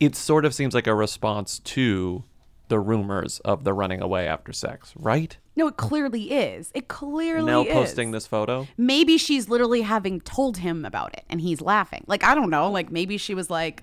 [0.00, 2.24] it sort of seems like a response to
[2.68, 5.36] the rumors of the running away after sex, right?
[5.54, 6.70] No, it clearly is.
[6.74, 7.72] It clearly Nell is.
[7.72, 8.66] posting this photo.
[8.76, 12.04] Maybe she's literally having told him about it and he's laughing.
[12.06, 12.70] Like, I don't know.
[12.70, 13.82] Like, maybe she was like,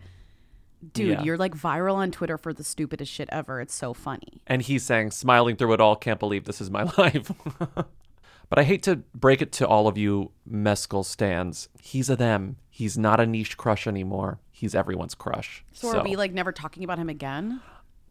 [0.92, 1.24] dude, Yeah.
[1.24, 3.62] you're like viral on Twitter for the stupidest shit ever.
[3.62, 4.42] It's so funny.
[4.48, 7.32] And he's saying, smiling through it all, can't believe this is my life.
[8.50, 11.70] but I hate to break it to all of you mescal stands.
[11.82, 12.58] He's a them.
[12.70, 14.40] He's not a niche crush anymore.
[14.52, 15.64] He's everyone's crush.
[15.74, 17.62] So, are we like never talking about him again?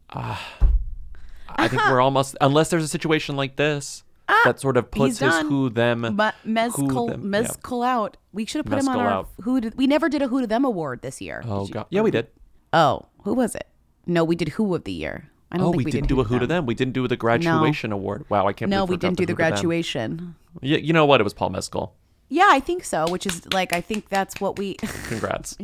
[0.09, 4.03] I think we're almost, unless there's a situation like this
[4.45, 7.17] that sort of puts Ah, his who them, But who Mescal, yeah.
[7.17, 8.17] Mescal out.
[8.31, 9.29] We should have put him on our out.
[9.41, 11.43] who did we never did a who to them award this year.
[11.45, 12.27] Oh god, yeah, we did.
[12.73, 13.67] Oh, who was it?
[14.05, 15.29] No, we did who of the year.
[15.51, 16.65] I don't oh, think we, we, didn't did do a who to them.
[16.65, 18.25] We didn't do the graduation award.
[18.27, 18.71] Wow, I can't.
[18.71, 19.35] No, we didn't do the them.
[19.35, 20.35] graduation.
[20.61, 21.21] Yeah, you know what?
[21.21, 21.95] It was Paul Mescal.
[22.29, 23.07] Yeah, I think so.
[23.07, 24.73] Which is like I think that's what we.
[25.07, 25.55] Congrats.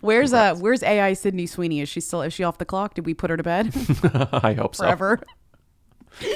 [0.00, 1.80] where's uh Where's AI Sydney Sweeney?
[1.80, 2.22] Is she still?
[2.22, 2.94] Is she off the clock?
[2.94, 3.72] Did we put her to bed?
[4.32, 4.84] I hope so.
[4.84, 5.20] Forever.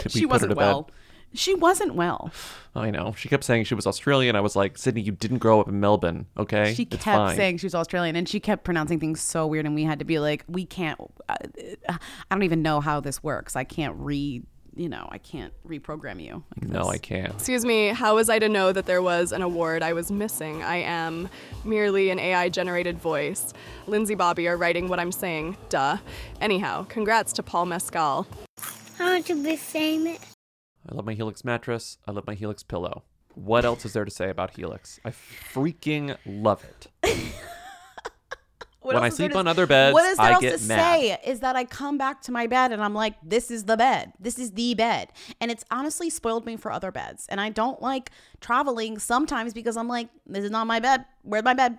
[0.06, 0.82] She wasn't well.
[0.82, 0.92] bed?
[1.32, 1.38] Well.
[1.38, 2.30] She wasn't well.
[2.74, 3.14] I know.
[3.16, 4.36] She kept saying she was Australian.
[4.36, 6.74] I was like, Sydney, you didn't grow up in Melbourne, okay?
[6.74, 7.36] She It's kept fine.
[7.36, 10.04] saying she was Australian, and she kept pronouncing things so weird, and we had to
[10.04, 10.98] be like, we can't.
[11.28, 11.36] Uh,
[11.88, 11.98] I
[12.30, 13.56] don't even know how this works.
[13.56, 14.42] I can't re.
[14.78, 16.44] You know, I can't reprogram you.
[16.60, 16.88] Like No, this.
[16.88, 17.32] I can't.
[17.32, 20.62] Excuse me, how was I to know that there was an award I was missing?
[20.62, 21.30] I am
[21.64, 23.54] merely an AI generated voice.
[23.86, 25.96] Lindsay Bobby are writing what I'm saying, duh.
[26.42, 28.26] Anyhow, congrats to Paul Mescal.
[29.00, 30.18] I want to be famous.
[30.88, 31.98] I love my Helix mattress.
[32.06, 33.04] I love my Helix pillow.
[33.34, 34.98] What else is there to say about Helix?
[35.04, 37.22] I freaking love it.
[38.86, 40.60] When I else is there sleep on other beds, what is there I else get
[40.60, 40.78] to mad.
[40.78, 43.76] say is that I come back to my bed and I'm like, this is the
[43.76, 44.12] bed.
[44.20, 45.08] This is the bed.
[45.40, 47.26] And it's honestly spoiled me for other beds.
[47.28, 48.10] And I don't like
[48.40, 51.04] traveling sometimes because I'm like, this is not my bed.
[51.22, 51.78] Where's my bed?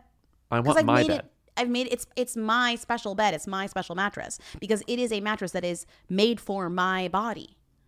[0.52, 1.20] I want I've my made bed.
[1.20, 3.34] It, I've made it's it's my special bed.
[3.34, 7.57] It's my special mattress because it is a mattress that is made for my body.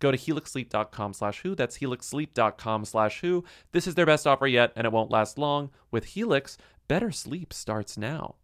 [0.00, 1.54] Go to helixsleep.com slash who.
[1.54, 3.44] That's helixsleep.com slash who.
[3.72, 5.70] This is their best offer yet, and it won't last long.
[5.90, 6.58] With Helix,
[6.88, 8.36] better sleep starts now.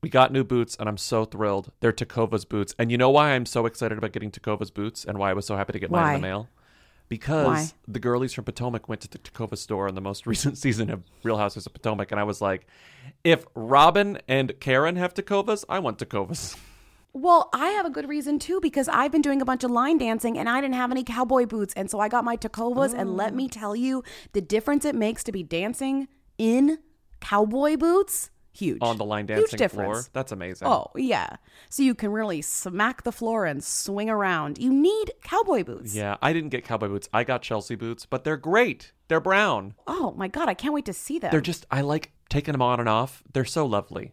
[0.00, 1.72] We got new boots, and I'm so thrilled.
[1.80, 2.74] They're Tecovas boots.
[2.78, 5.46] And you know why I'm so excited about getting Tecovas boots and why I was
[5.46, 6.48] so happy to get mine in the mail?
[7.08, 7.66] Because Why?
[7.86, 11.02] the girlies from Potomac went to the Takova store in the most recent season of
[11.22, 12.66] Real Housewives of Potomac, and I was like,
[13.24, 16.56] if Robin and Karen have Tecovas, I want Tecovas.
[17.12, 19.98] Well, I have a good reason too because I've been doing a bunch of line
[19.98, 21.74] dancing and I didn't have any cowboy boots.
[21.74, 22.94] And so I got my Tecovas.
[22.94, 23.48] And let me oh.
[23.48, 26.78] tell you, the difference it makes to be dancing in
[27.20, 28.78] cowboy boots, huge.
[28.80, 29.86] On the line Huge dancing difference.
[29.86, 30.04] floor.
[30.12, 30.68] That's amazing.
[30.68, 31.36] Oh, yeah.
[31.70, 34.58] So you can really smack the floor and swing around.
[34.58, 35.94] You need cowboy boots.
[35.94, 37.08] Yeah, I didn't get cowboy boots.
[37.12, 38.92] I got Chelsea boots, but they're great.
[39.08, 39.74] They're brown.
[39.86, 41.30] Oh my God, I can't wait to see them.
[41.30, 43.22] They're just, I like taking them on and off.
[43.32, 44.12] They're so lovely.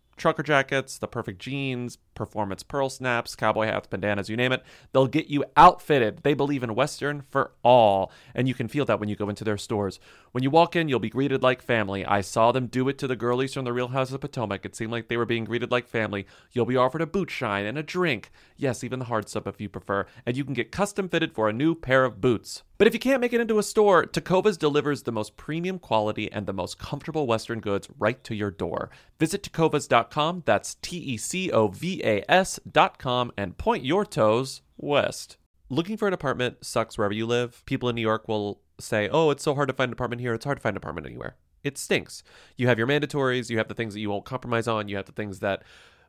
[0.17, 4.63] trucker jackets, the perfect jeans, performance pearl snaps, cowboy hats, bandanas, you name it.
[4.91, 6.23] They'll get you outfitted.
[6.23, 8.11] They believe in Western for all.
[8.35, 9.99] And you can feel that when you go into their stores.
[10.31, 12.05] When you walk in, you'll be greeted like family.
[12.05, 14.65] I saw them do it to the girlies from the Real House of Potomac.
[14.65, 16.27] It seemed like they were being greeted like family.
[16.51, 18.31] You'll be offered a boot shine and a drink.
[18.57, 20.05] Yes, even the hard stuff if you prefer.
[20.25, 22.63] And you can get custom fitted for a new pair of boots.
[22.81, 26.31] But if you can't make it into a store, Tecovas delivers the most premium quality
[26.31, 28.89] and the most comfortable Western goods right to your door.
[29.19, 35.37] Visit tecovas.com, that's T E C O V A S.com, and point your toes west.
[35.69, 37.63] Looking for an apartment sucks wherever you live.
[37.67, 40.33] People in New York will say, oh, it's so hard to find an apartment here,
[40.33, 41.35] it's hard to find an apartment anywhere.
[41.63, 42.23] It stinks.
[42.57, 45.05] You have your mandatories, you have the things that you won't compromise on, you have
[45.05, 45.61] the things that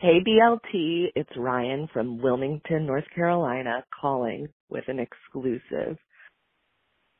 [0.00, 5.98] Hey BLT, it's Ryan from Wilmington, North Carolina calling with an exclusive.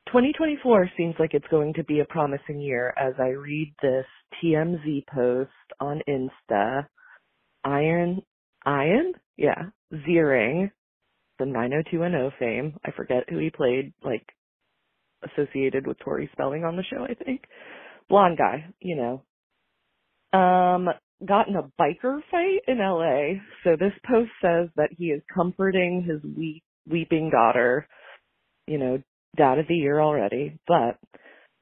[0.07, 4.05] 2024 seems like it's going to be a promising year as I read this
[4.41, 5.51] TMZ post
[5.81, 6.87] on Insta.
[7.65, 8.23] Iron,
[8.65, 9.15] Iron?
[9.37, 10.71] Yeah, Ziering
[11.37, 12.79] from 90210 fame.
[12.87, 14.25] I forget who he played, like,
[15.25, 17.43] associated with Tori Spelling on the show, I think.
[18.09, 20.39] Blonde guy, you know.
[20.39, 20.89] Um,
[21.27, 23.41] got in a biker fight in LA.
[23.65, 27.89] So this post says that he is comforting his weep, weeping daughter,
[28.67, 29.03] you know,
[29.37, 30.59] dad of the year already.
[30.67, 30.99] But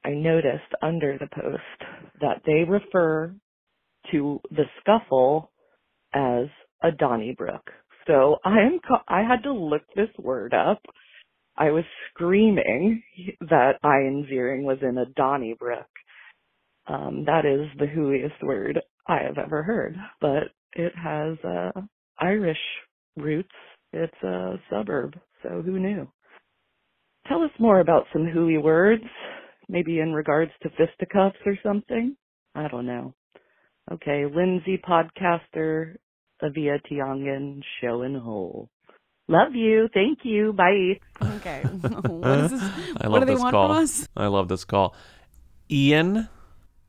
[0.05, 1.91] I noticed under the post
[2.21, 3.33] that they refer
[4.11, 5.51] to the scuffle
[6.13, 6.47] as
[6.83, 7.71] a Donnybrook.
[8.07, 10.81] So I am, I had to look this word up.
[11.57, 13.03] I was screaming
[13.41, 15.87] that Ian Ziering was in a Donnybrook.
[16.87, 21.81] Um, that is the hooiest word I have ever heard, but it has uh,
[22.19, 22.57] Irish
[23.15, 23.49] roots.
[23.93, 26.07] It's a suburb, so who knew?
[27.27, 29.03] Tell us more about some hooey words,
[29.69, 32.15] maybe in regards to fisticuffs or something.
[32.55, 33.13] I don't know.
[33.91, 35.95] Okay, Lindsay podcaster,
[36.41, 38.69] Avia Tiangan, show and hole.
[39.29, 39.89] Love you.
[39.93, 40.53] Thank you.
[40.53, 40.99] Bye.
[41.21, 41.61] Okay.
[42.07, 42.61] what is this?
[43.01, 43.67] I what love do they this want call.
[43.67, 44.07] from us?
[44.15, 44.95] I love this call.
[45.69, 46.29] Ian,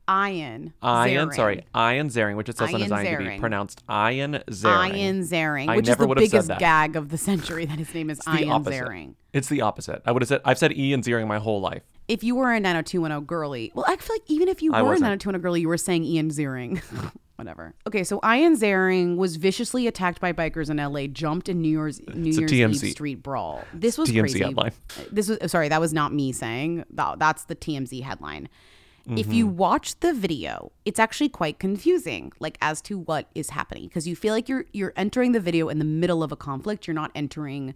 [0.09, 0.73] Ian.
[0.83, 3.39] Ian, sorry, Ian Zering, which it says on his Ian IMDb, Zering.
[3.39, 4.95] pronounced Ian Zering.
[4.95, 6.59] Ian Zering, I which is the would have said biggest that.
[6.59, 8.83] gag of the century that his name is It's the Ian opposite.
[8.83, 9.13] Zering.
[9.33, 10.01] It's the opposite.
[10.05, 11.83] I would have said I've said Ian Ziering my whole life.
[12.07, 14.87] If you were a 90210 girly, well, I feel like even if you I were
[14.87, 15.03] a wasn't.
[15.03, 16.81] 90210 girly, you were saying Ian Ziering.
[17.35, 17.73] Whatever.
[17.87, 22.01] Okay, so Ian Ziering was viciously attacked by bikers in LA, jumped in New Year's
[22.13, 22.83] New a Year's TMZ.
[22.83, 23.63] Eve street brawl.
[23.73, 24.39] This was TMZ crazy.
[24.43, 24.71] headline.
[25.09, 26.83] This was sorry, that was not me saying.
[26.89, 28.49] That, that's the TMZ headline.
[29.07, 29.53] If you Mhm.
[29.55, 34.15] watch the video, it's actually quite confusing, like as to what is happening, because you
[34.15, 36.87] feel like you're you're entering the video in the middle of a conflict.
[36.87, 37.73] You're not entering.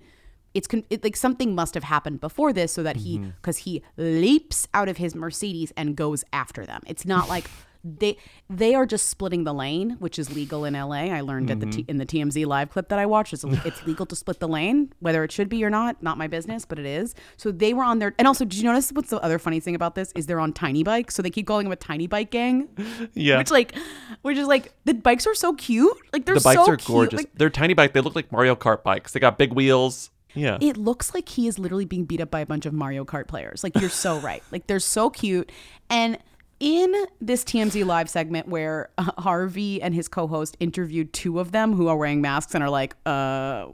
[0.53, 3.33] It's con- it, like something must have happened before this, so that he Mhm.
[3.41, 6.81] because he leaps out of his Mercedes and goes after them.
[6.85, 7.49] It's not like
[7.83, 8.17] they
[8.49, 11.11] they are just splitting the lane, which is legal in LA.
[11.11, 11.89] I learned at the T- Mhm.
[11.89, 13.33] in the TMZ live clip that I watched.
[13.33, 16.01] It's, it's legal to split the lane, whether it should be or not.
[16.01, 17.13] Not my business, but it is.
[17.35, 19.75] So they were on their and also, did you notice what's the other funny thing
[19.75, 22.31] about this is they're on tiny bikes, so they keep calling them a tiny bike
[22.31, 22.69] gang.
[23.13, 23.37] Yeah.
[23.37, 23.75] which like,
[24.21, 25.95] which is like the bikes are so cute.
[26.13, 27.17] Like they're the bikes so are gorgeous.
[27.19, 27.93] Like, They're tiny bike.
[27.93, 29.11] They look like Mario Kart bikes.
[29.13, 30.09] They got big wheels.
[30.35, 30.57] Yeah.
[30.61, 33.27] It looks like he is literally being beat up by a bunch of Mario Kart
[33.27, 33.63] players.
[33.63, 34.41] Like you're so right.
[34.51, 35.51] Like they're so cute.
[35.89, 36.17] And
[36.63, 41.73] in this TMZ live segment where uh, Harvey and his co-host interviewed two of them
[41.73, 43.65] who are wearing masks and are like, uh,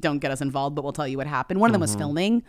[0.00, 1.60] don't get us involved, but we'll tell you what happened.
[1.60, 1.98] One of them was Mhm.
[1.98, 2.42] filming.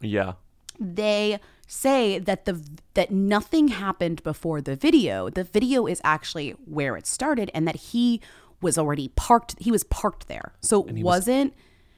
[0.00, 0.32] yeah.
[0.80, 2.64] They say that the
[2.94, 5.28] that nothing happened before the video.
[5.28, 8.20] The video is actually where it started and that he
[8.60, 9.54] was already parked.
[9.60, 10.52] He was parked there.
[10.60, 11.54] So it he was- wasn't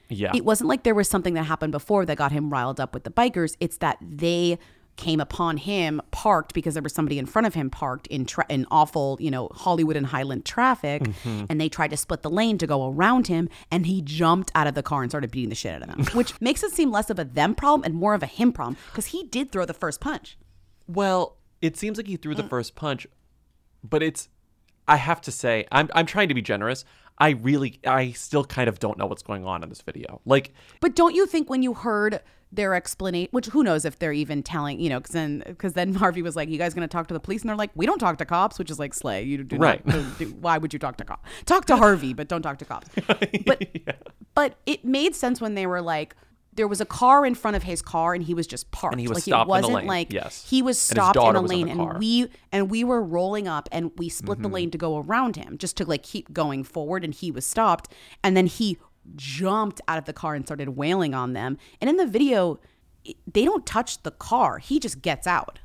[0.08, 0.32] Yeah.
[0.34, 3.04] it wasn't like there was something that happened before that got him riled up with
[3.04, 3.54] the bikers.
[3.60, 4.58] It's that they
[5.00, 8.46] came upon him parked because there was somebody in front of him parked in tra-
[8.48, 11.46] in awful, you know, Hollywood and Highland traffic, Mhm.
[11.48, 14.66] and they tried to split the lane to go around him, and he jumped out
[14.66, 16.90] of the car and started beating the shit out of them, which makes it seem
[16.92, 19.64] less of a them problem and more of a him problem because he did throw
[19.64, 20.36] the first punch.
[20.86, 23.06] Well, it seems like he threw the first punch,
[23.82, 24.28] but it's
[24.88, 26.84] I have to say, I'm I'm trying to be generous.
[27.18, 30.20] I really I still kind of don't know what's going on in this video.
[30.24, 32.20] Like But don't you think when you heard
[32.52, 35.94] their explanation, which who knows if they're even telling, you know, because then because then
[36.02, 37.86] Harvey was like, "You guys going to talk to the police?" And they're like, "We
[37.86, 39.22] don't talk to cops," which is like slay.
[39.22, 39.84] You do Right.
[39.86, 41.28] Not, do, why would you talk to cops?
[41.46, 42.88] Talk to Harvey, but don't talk to cops.
[43.46, 43.64] But
[44.34, 46.14] but it made sense when they were like.
[46.52, 48.94] There was a car in front of his car, and he was just parked.
[48.94, 50.44] And he was like stopped in it the wasn't lane, like yes.
[50.50, 53.92] he was stopped in a in lane, and we and we were rolling up, and
[53.96, 54.54] we split the Mhm.
[54.54, 57.92] lane to go around him, just to like keep going forward, and he was stopped,
[58.24, 58.78] and then he
[59.16, 61.58] jumped out of the car and started wailing on them.
[61.80, 62.60] And in the video,
[63.30, 65.58] they don't touch the car; he just gets out.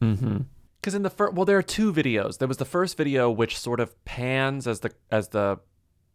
[0.00, 0.38] Mm-hmm.
[0.80, 2.38] Because in the first, well, there are two videos.
[2.38, 5.58] There was the first video which sort of pans as the as the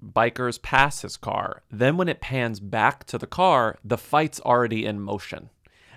[0.03, 1.63] bikers pass his car.
[1.71, 5.49] Then when it pans back to the car, the fight's already in motion,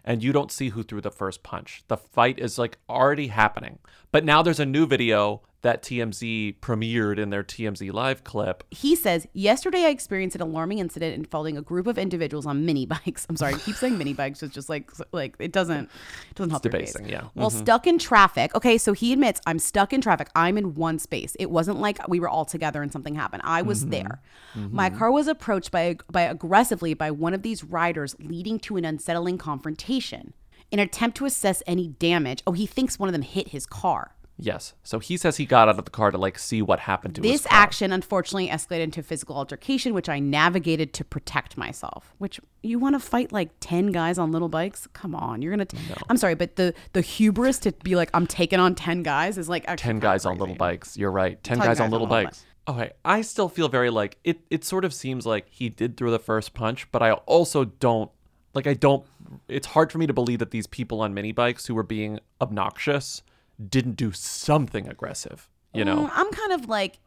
[0.05, 1.83] and you don't see who threw the first punch.
[1.89, 3.79] The fight is like already happening.
[4.13, 8.63] But now there's a new video that TMZ premiered in their TMZ live clip.
[8.71, 12.87] He says, Yesterday I experienced an alarming incident involving a group of individuals on mini
[12.87, 13.27] bikes.
[13.31, 14.43] I'm sorry, I keep saying mini bikes.
[14.43, 15.85] It's just like, like it doesn't,
[16.31, 16.93] it doesn't help your case.
[16.93, 17.25] debasing, yeah.
[17.35, 17.59] While Mhm.
[17.59, 18.55] stuck in traffic.
[18.55, 20.29] Okay, so he admits, I'm stuck in traffic.
[20.37, 21.37] I'm in one space.
[21.41, 23.43] It wasn't like we were all together and something happened.
[23.45, 23.91] I was Mhm.
[23.91, 24.21] there.
[24.55, 24.99] My Mhm.
[24.99, 29.39] car was approached by, by aggressively by one of these riders, leading to an unsettling
[29.39, 30.35] confrontation.
[30.71, 33.65] In an attempt to assess any damage, oh, he thinks one of them hit his
[33.67, 34.15] car.
[34.39, 34.75] Yes.
[34.85, 37.23] So he says he got out of the car to like see what happened to
[37.23, 42.15] his This action unfortunately escalated into physical altercation, which I navigated to protect myself.
[42.19, 44.87] Which you want to fight like ten guys on little bikes?
[44.93, 45.67] Come on, you're gonna.
[46.09, 49.49] I'm sorry, but the the hubris to be like I'm taking on ten guys is
[49.49, 50.97] like 10 guys on little bikes.
[50.97, 51.43] You're right.
[51.43, 52.45] 10 10 guys, guys on on little little bikes.
[52.69, 56.11] Okay, I still feel very like it it sort of seems like he did throw
[56.11, 58.11] the first punch, but I also don't
[58.55, 59.05] like I don't
[59.49, 62.21] it's hard for me to believe that these people on mini bikes who were being
[62.41, 63.23] obnoxious
[63.69, 66.05] didn't do something aggressive, you know.
[66.07, 66.99] Mm, I'm kind of like.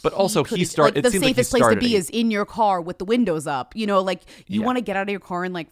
[0.00, 1.96] But also he could've- started Like, it the seems like he safest place to be
[1.96, 3.74] is in your car with the windows up.
[3.74, 4.66] You know, like you Yeah.
[4.66, 5.66] want to get out of your car and like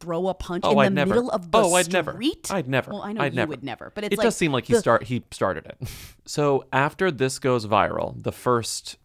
[0.00, 1.14] throw a punch Oh, in I'd the never.
[1.14, 1.92] middle of the oh, I'd street.
[1.92, 2.20] never.
[2.50, 2.90] I'd never.
[2.90, 3.50] Well, I know I'd you never.
[3.50, 5.88] would never, but it's it like does seem like he the- start he started it.
[6.26, 8.96] so after this goes viral, the first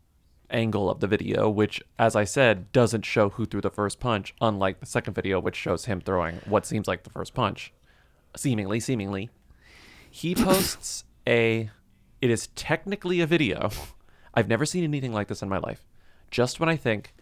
[0.50, 4.34] angle of the video, which, as I said, doesn't show who threw the first punch,
[4.42, 7.72] unlike the second video, which shows him throwing what seems like the first punch,
[8.36, 9.30] seemingly, seemingly.
[10.16, 11.72] He posts a.
[12.22, 13.72] It is technically a video.
[14.36, 15.84] I've never seen anything like this in my life.
[16.30, 17.16] Just when I think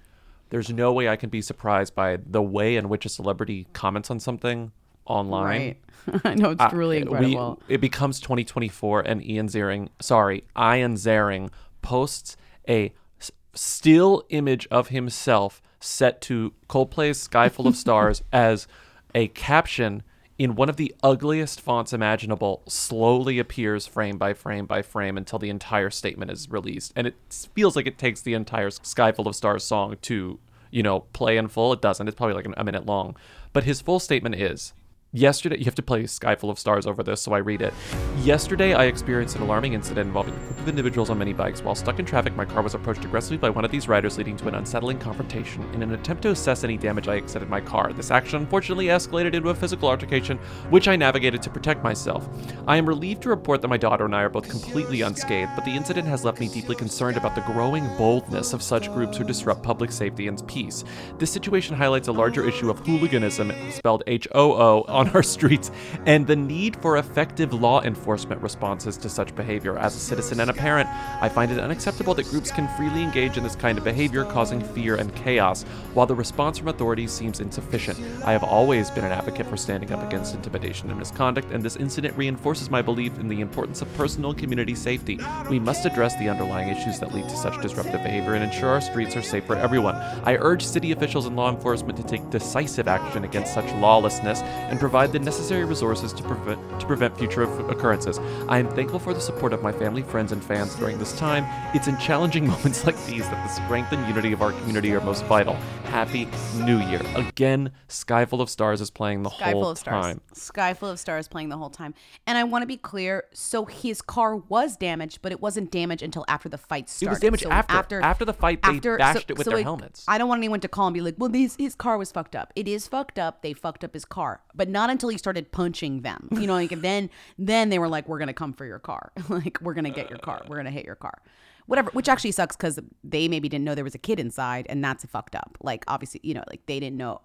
[0.50, 4.12] there's no way I can be surprised by the way in which a celebrity comments
[4.12, 4.74] on something
[5.06, 5.78] online.
[6.06, 6.22] Right.
[6.26, 7.62] I know, it's Uh, truly we- incredible.
[7.70, 11.50] it becomes 2024, and Ian Ziering, sorry, Ian Ziering
[11.82, 12.36] posts
[12.68, 18.68] a s- still image of himself set to Coldplay's "Sky Full of Stars" as
[19.16, 20.04] a caption
[20.42, 22.64] in one of the ugliest fonts imaginable.
[22.68, 27.14] Slowly appears frame by frame by frame until the entire statement is released, and it
[27.54, 30.40] feels like it takes the entire "Sky Full of Stars" song to
[30.72, 31.74] you know play in full.
[31.74, 32.08] It doesn't.
[32.08, 33.16] It's probably like a minute long,
[33.54, 34.74] but his full statement is.
[35.14, 37.74] Yesterday, you have to play Sky Full of Stars over this, so I read it.
[38.20, 41.62] Yesterday, I experienced an alarming incident involving a group of individuals on mini bikes.
[41.62, 44.38] While stuck in traffic, my car was approached aggressively by one of these riders, leading
[44.38, 45.70] to an unsettling confrontation.
[45.74, 47.92] In an attempt to assess any damage, I exited my car.
[47.92, 50.38] This action unfortunately escalated into a physical altercation,
[50.70, 52.30] which I navigated to protect myself.
[52.66, 55.66] I am relieved to report that my daughter and I are both completely unscathed, but
[55.66, 59.26] the incident has left me deeply concerned about the growing boldness of such groups who
[59.26, 60.86] disrupt public safety and peace.
[61.18, 65.72] This situation highlights a larger issue of hooliganism, spelled H O O, on our streets,
[66.06, 69.78] and the need for effective law enforcement responses to such behavior.
[69.78, 70.88] As a citizen and a parent,
[71.22, 74.62] I find it unacceptable that groups can freely engage in this kind of behavior, causing
[74.62, 75.64] fear and chaos,
[75.96, 78.00] while the response from authorities seems insufficient.
[78.24, 81.78] I have always been an advocate for standing up against intimidation and misconduct, and this
[81.78, 85.20] incident reinforces my belief in the importance of personal and community safety.
[85.50, 88.82] We must address the underlying issues that lead to such disruptive behavior and ensure our
[88.82, 89.96] streets are safe for everyone.
[89.96, 94.80] I urge city officials and law enforcement to take decisive action against such lawlessness and
[94.92, 98.20] provide the necessary resources to prevent to prevent future occurrences.
[98.50, 101.46] I am thankful for the support of my family, friends, and fans during this time.
[101.74, 105.00] It's in challenging moments like these that the strength and unity of our community are
[105.00, 105.54] most vital.
[105.86, 106.28] Happy
[106.58, 107.02] New Year.
[107.16, 110.06] Again, Sky Full of Stars is playing the Sky whole full of stars.
[110.06, 110.22] time.
[110.34, 111.94] Sky full of stars playing the whole time.
[112.28, 113.24] And I want to be clear.
[113.34, 117.08] So his car was damaged, but it wasn't damaged until after the fight started.
[117.08, 120.04] It was damaged So after- after the fight, they bashed it with their like, helmets.
[120.08, 122.36] I don't want anyone to call and be like, "Well, these, his car was fucked
[122.36, 123.42] up." It is fucked up.
[123.42, 126.28] They fucked up his car, but not until he started punching them.
[126.32, 129.12] You know, like then then they were like, "We're gonna come for your car.
[129.30, 130.42] like we're gonna get your car.
[130.48, 131.22] We're gonna hit your car."
[131.68, 134.84] Whatever, which actually sucks because they maybe didn't know there was a kid inside, and
[134.84, 135.58] that's fucked up.
[135.62, 137.22] Like obviously, you know, like they didn't know.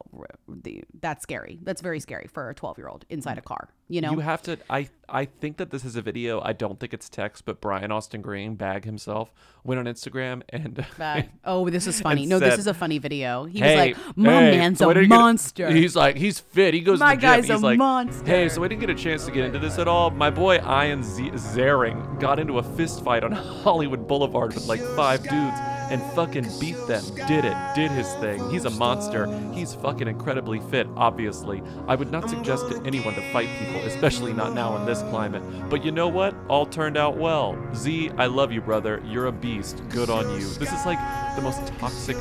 [0.49, 1.59] The, that's scary.
[1.63, 3.41] That's very scary for a twelve year old inside mm.
[3.41, 3.71] a car.
[3.89, 4.59] You know, You have to.
[4.71, 6.41] I I think that this is a video.
[6.41, 9.33] I don't think it's text, but Brian Austin Green, bag himself,
[9.63, 10.85] went on Instagram and.
[10.99, 11.31] Bag.
[11.45, 12.27] Oh, this is funny.
[12.27, 13.45] No, this is a funny video.
[13.45, 16.75] He "Hey, was like, "My hey, man's so a monster." He's like, he's fit.
[16.75, 17.31] He goes My to the gym.
[17.31, 18.27] guy's He's a like, monster.
[18.27, 20.11] Hey, so I didn't get a chance to get into this at all.
[20.11, 23.33] My boy Ian Z- Zaring got into a fist fight on
[23.65, 25.57] Hollywood Boulevard with like five dudes
[25.91, 27.05] and fucking beat them.
[27.27, 27.57] Did it.
[27.75, 28.49] Did his thing.
[28.51, 29.27] He's a monster.
[29.53, 31.63] He's fucking incredibly fit, obviously.
[31.87, 35.43] I would not suggest to anyone to fight people, especially not now in this climate.
[35.71, 36.35] But you know what?
[36.49, 37.57] All turned out well.
[37.75, 39.03] Z, I love you, brother.
[39.07, 39.83] You're a beast.
[39.91, 40.47] Good on you.
[40.55, 40.99] This is like
[41.37, 42.17] the most toxic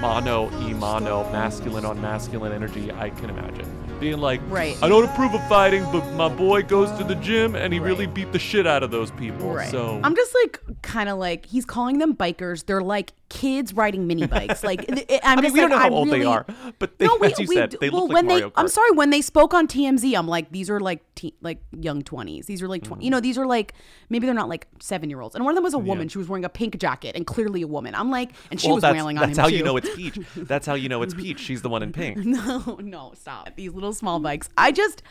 [0.00, 3.81] mono e mono masculine on masculine energy I can imagine.
[4.02, 4.76] Being like, Right.
[4.82, 8.08] I don't approve of fighting, but my boy goes to the gym and he really
[8.08, 9.52] beat the shit out of those people.
[9.52, 9.70] Right.
[9.70, 12.66] So I'm just like kind of like he's calling them bikers.
[12.66, 14.62] They're like kids riding mini bikes.
[14.62, 16.44] Like I'm I mean, just we like, don't know how I old they are,
[16.78, 18.60] but they, no, we, you we said, they well, look like when Mario they, Kart.
[18.60, 22.02] I'm sorry, when they spoke on TMZ, I'm like, these are like te- like young
[22.02, 22.44] 20s.
[22.46, 23.12] These are like, 20, you Mm.
[23.12, 23.72] know, these are like
[24.10, 25.34] maybe they're not like seven year olds.
[25.34, 26.08] And one of them was a woman.
[26.08, 27.94] She was wearing a pink jacket and clearly a woman.
[27.94, 29.56] I'm like, and she well, was that's, wailing on that's him how too.
[29.56, 30.18] you know it's Peach.
[30.36, 31.40] That's how you know it's Peach.
[31.40, 32.18] She's the one in pink.
[32.18, 33.50] no, no, stop.
[33.56, 34.48] These little small bikes.
[34.58, 35.02] I just,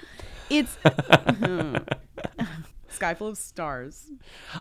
[0.50, 0.78] it's
[2.92, 4.12] sky full of stars.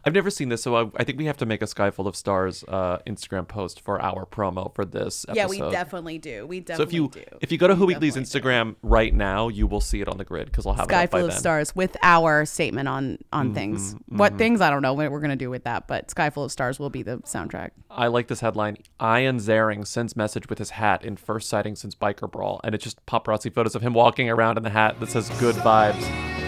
[0.05, 2.07] I've never seen this, so I, I think we have to make a Sky Full
[2.07, 5.37] of Stars uh, Instagram post for our promo for this episode.
[5.37, 6.47] Yeah, we definitely do.
[6.47, 7.39] We definitely So if you do.
[7.41, 10.25] if you go to Who Weekly's Instagram right now, you will see it on the
[10.25, 11.41] grid because I'll have Sky it up by full of then.
[11.41, 13.95] stars with our statement on on things.
[14.09, 16.53] What things I don't know what we're gonna do with that, but Sky full of
[16.53, 17.71] stars will be the soundtrack.
[17.91, 18.79] I like this headline.
[19.03, 22.85] Ian Ziering sends message with his hat in first sighting since Biker Brawl, and it's
[22.85, 26.40] just paparazzi photos of him walking around in the hat that says "Good Vibes."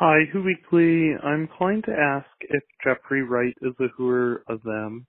[0.00, 1.10] Hi, Who Weekly.
[1.24, 5.04] I'm calling to ask if Jeffrey Wright is a whoer of them.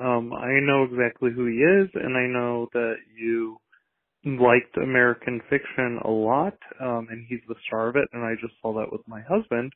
[0.00, 3.56] Um, I know exactly who he is, and I know that you
[4.24, 8.54] liked American Fiction a lot, um, and he's the star of it, and I just
[8.62, 9.72] saw that with my husband.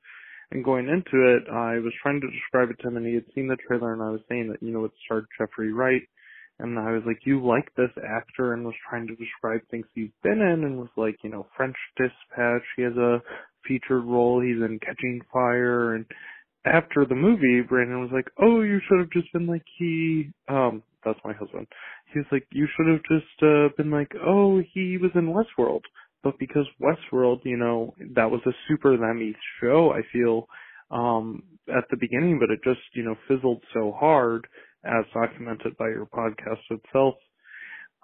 [0.53, 3.27] And going into it, I was trying to describe it to him, and he had
[3.35, 6.03] seen the trailer, and I was saying that, you know, it starred Jeffrey Wright,
[6.61, 10.15] and I was like, you like this actor, and was trying to describe things he's
[10.23, 13.21] been in, and was like, you know, French Dispatch, he has a
[13.67, 16.07] featured role, he's in Catching Fire, and
[16.65, 20.83] after the movie, Brandon was like, oh, you should have just been like he, um,
[21.05, 21.67] that's my husband.
[22.13, 25.83] He was like, you should have just, uh, been like, oh, he was in Westworld.
[26.23, 30.47] But because Westworld, you know, that was a super them show, I feel,
[30.93, 34.47] um, at the beginning, but it just, you know, fizzled so hard,
[34.85, 37.15] as documented by your podcast itself.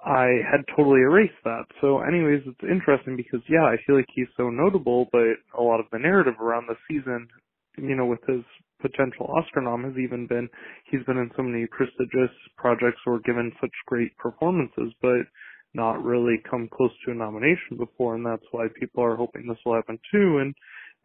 [0.05, 1.64] I had totally erased that.
[1.80, 5.80] So anyways, it's interesting because yeah, I feel like he's so notable, but a lot
[5.80, 7.28] of the narrative around the season,
[7.76, 8.44] you know, with his
[8.80, 10.49] potential Oscar nom has even been
[10.90, 15.26] he's been in so many prestigious projects or given such great performances, but
[15.74, 19.59] not really come close to a nomination before, and that's why people are hoping this
[19.66, 20.38] will happen too.
[20.38, 20.55] And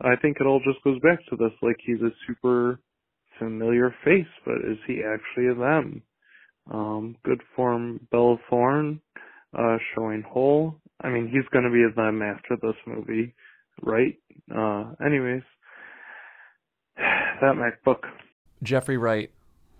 [0.01, 2.79] I think it all just goes back to this, like he's a super
[3.39, 6.03] familiar face, but is he actually a them?
[6.71, 9.01] Um, good form Bella Thorne,
[9.57, 10.75] uh, showing whole.
[11.01, 13.33] I mean, he's gonna be a them after this movie,
[13.81, 14.17] right?
[14.53, 15.43] Uh, anyways,
[16.97, 18.03] that MacBook.
[18.61, 19.31] Jeffrey Wright.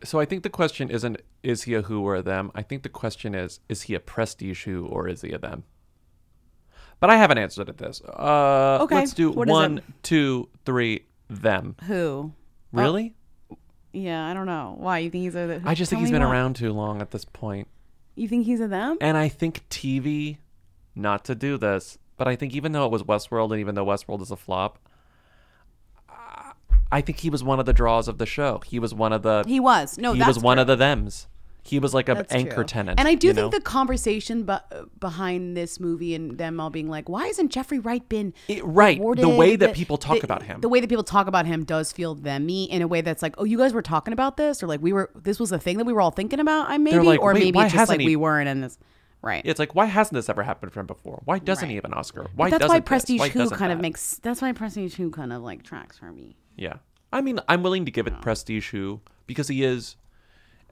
[0.04, 2.52] So I think the question isn't is he a who or a them.
[2.54, 5.64] I think the question is is he a prestige who or is he a them.
[7.00, 8.02] But I have an answer to this.
[8.02, 9.84] Uh, Okay, Let's do what is one, it?
[10.04, 11.06] two, three.
[11.30, 11.76] Them.
[11.88, 12.34] Who?
[12.74, 13.16] Really?
[13.94, 14.76] Yeah, I don't know.
[14.78, 15.62] Why you think he's a?
[15.64, 16.32] I just think he's been why.
[16.32, 17.68] around too long at this point.
[18.16, 18.98] You think he's a them?
[19.00, 20.38] And I think TV,
[20.96, 23.86] not to do this, but I think even though it was Westworld and even though
[23.86, 24.80] Westworld is a flop,
[26.92, 28.62] I think he was one of the draws of the show.
[28.66, 29.44] He was one of the.
[29.48, 29.98] He was.
[29.98, 30.62] No, he was one true.
[30.62, 31.28] of the thems.
[31.66, 32.64] He was like an anchor true.
[32.66, 33.00] tenant.
[33.00, 33.50] And I do think know?
[33.50, 34.58] the conversation be-
[35.00, 38.34] behind this movie and them all being like, why isn't Jeffrey Wright been
[38.64, 40.60] right, the way that people talk about him.
[40.60, 43.36] The way that people talk about him does feel themmy in a way that's like,
[43.38, 45.10] oh, you guys were talking about this, or like we were.
[45.16, 46.70] This was a thing that we were all thinking about.
[46.70, 48.78] I maybe, like, or "Wait, maybe it's just like he-" we weren't in this.
[49.22, 49.42] Right.
[49.46, 51.22] It's like, why hasn't this ever happened for him before?
[51.24, 52.28] Why doesn't he have an Oscar?
[52.36, 52.80] Why But that's doesn't why?
[52.82, 54.18] Prestige Why Who kind of makes.
[54.18, 56.36] That's why Prestige Who kind of like tracks for me.
[56.58, 56.76] Yeah.
[57.14, 59.96] I mean, I'm willing to give it prestige who because he is,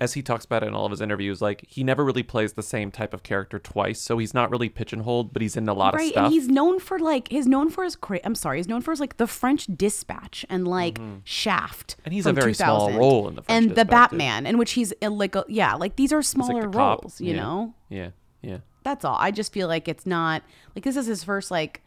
[0.02, 2.54] as he talks about it in all of his interviews, like he never really plays
[2.54, 5.74] the same type of character twice, so he's not really pigeonholed, but he's in a
[5.74, 6.16] lot right, of stuff.
[6.24, 6.26] Right.
[6.26, 7.96] And he's known for like he's known for his.
[7.96, 11.92] Cra- I'm sorry, he's known for his like the French Dispatch and like Shaft.
[11.92, 12.02] Mm-hmm.
[12.06, 14.18] And he's a very small 2000, role in the French and the Dispatch, too.
[14.18, 17.04] Batman, in which he's like yeah, like these are He's like smaller the cop.
[17.04, 17.42] roles, you Yeah.
[17.42, 17.74] know.
[17.90, 18.10] Yeah,
[18.42, 18.58] yeah.
[18.84, 19.18] That's all.
[19.20, 20.42] I just feel like it's not
[20.76, 21.82] like this is his first like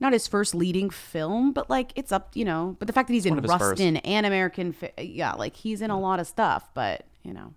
[0.00, 2.76] not his first leading film, but like it's up, you know.
[2.78, 3.62] But the fact that he's One in his first.
[3.62, 7.54] Rustin and American, yeah, like he's in a lot of stuff, but you know.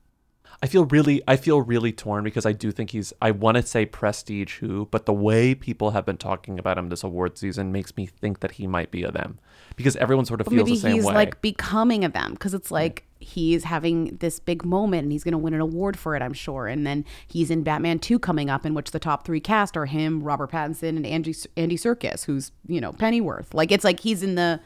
[0.62, 3.64] I feel really I feel really torn because I do think he's I want to
[3.64, 7.72] say prestige who, but the way people have been talking about him this award season
[7.72, 9.40] makes me think that he might be a them.
[9.76, 10.90] Because everyone sort of But feels the same way.
[10.90, 15.12] Maybe he's like becoming a them because it's like he's having this big moment and
[15.12, 16.68] he's going to win an award for it, I'm sure.
[16.68, 19.86] And then he's in Batman 2 coming up, in which the top three cast are
[19.86, 23.54] him, Robert Pattinson, and Andy Andy Serkis, who's you know Pennyworth.
[23.54, 24.60] Like it's like he's in the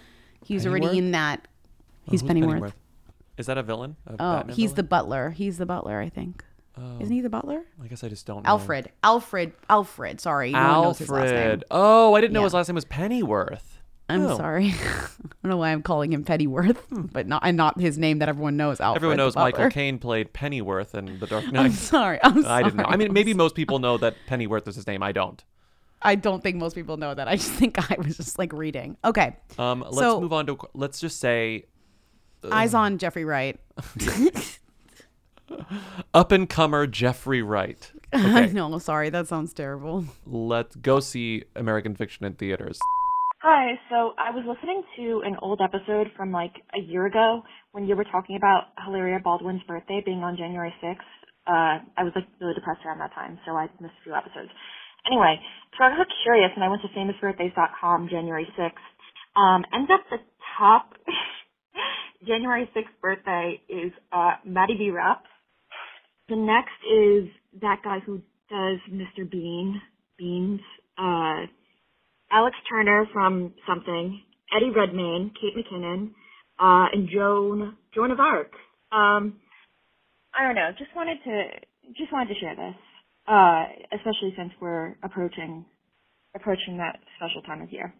[0.45, 1.47] he's already in that.
[2.05, 2.73] He's who's Pennyworth.
[3.37, 3.95] Is that a villain?
[4.07, 4.75] A Oh, Batman he's villain?
[4.75, 5.29] the butler.
[5.31, 6.43] He's the butler, I think.
[6.77, 6.99] Oh.
[6.99, 7.63] Isn't he the butler?
[7.83, 8.49] I guess I just don't know.
[8.49, 8.91] Alfred.
[9.03, 9.53] Alfred.
[9.69, 10.21] Alfred.
[10.21, 10.51] Sorry.
[10.51, 11.37] No one knows his last name.
[11.37, 11.63] Alfred.
[11.71, 12.45] Oh, I didn't know Yeah.
[12.45, 13.67] his last name was Pennyworth.
[14.09, 14.35] I'm Oh.
[14.37, 14.67] sorry.
[14.83, 15.07] I
[15.43, 18.57] don't know why I'm calling him Pennyworth, but not and not his name that everyone
[18.57, 18.79] knows.
[18.81, 18.97] Alfred.
[18.99, 19.69] Everyone knows Michael.
[19.69, 21.65] Caine played Pennyworth in The Dark Knight.
[21.65, 22.19] I'm sorry.
[22.23, 22.85] I'm I didn't know.
[22.85, 25.01] I mean, maybe most people know that Pennyworth is his name.
[25.03, 25.43] I don't.
[26.01, 27.27] I don't think most people know that.
[27.27, 28.97] I just think I was just like reading.
[29.05, 29.35] Okay.
[29.59, 30.57] Um, let's So- move on to.
[30.73, 31.65] Let's just say.
[32.49, 33.59] Eyes on Jeffrey Wright.
[36.13, 37.91] Up and comer Jeffrey Wright.
[38.13, 38.77] I Okay, know.
[38.79, 40.05] Sorry, that sounds terrible.
[40.25, 42.79] let's go see American Fiction in theaters.
[43.41, 47.41] Hi, so I was listening to an old episode from like a year ago
[47.73, 51.09] when you were talking about Hilaria Baldwin's birthday being on January 6th.
[51.47, 54.51] Uh, I was like really depressed around that time, so I missed a few episodes.
[55.09, 55.41] Anyway,
[55.77, 58.85] so I got curious and I went to famousbirthdays.com January 6th.
[59.35, 60.19] Um, ends up the
[60.59, 60.93] top
[62.25, 65.29] January 6th birthday is uh, MattyBRaps.
[66.29, 67.29] The next is
[67.61, 69.29] that guy who does Mr.
[69.29, 69.81] Bean,
[70.17, 70.61] Beans,
[70.97, 71.47] uh,
[72.31, 74.21] Alex Turner from something,
[74.55, 76.11] Eddie Redmayne, Kate McKinnon,
[76.59, 78.51] uh, and Joan Joan of Arc.
[78.91, 79.39] Um,
[80.33, 80.69] I don't know.
[80.77, 81.43] Just wanted to
[81.97, 82.75] just wanted to share this,
[83.27, 85.65] uh, especially since we're approaching
[86.35, 87.93] approaching that special time of year.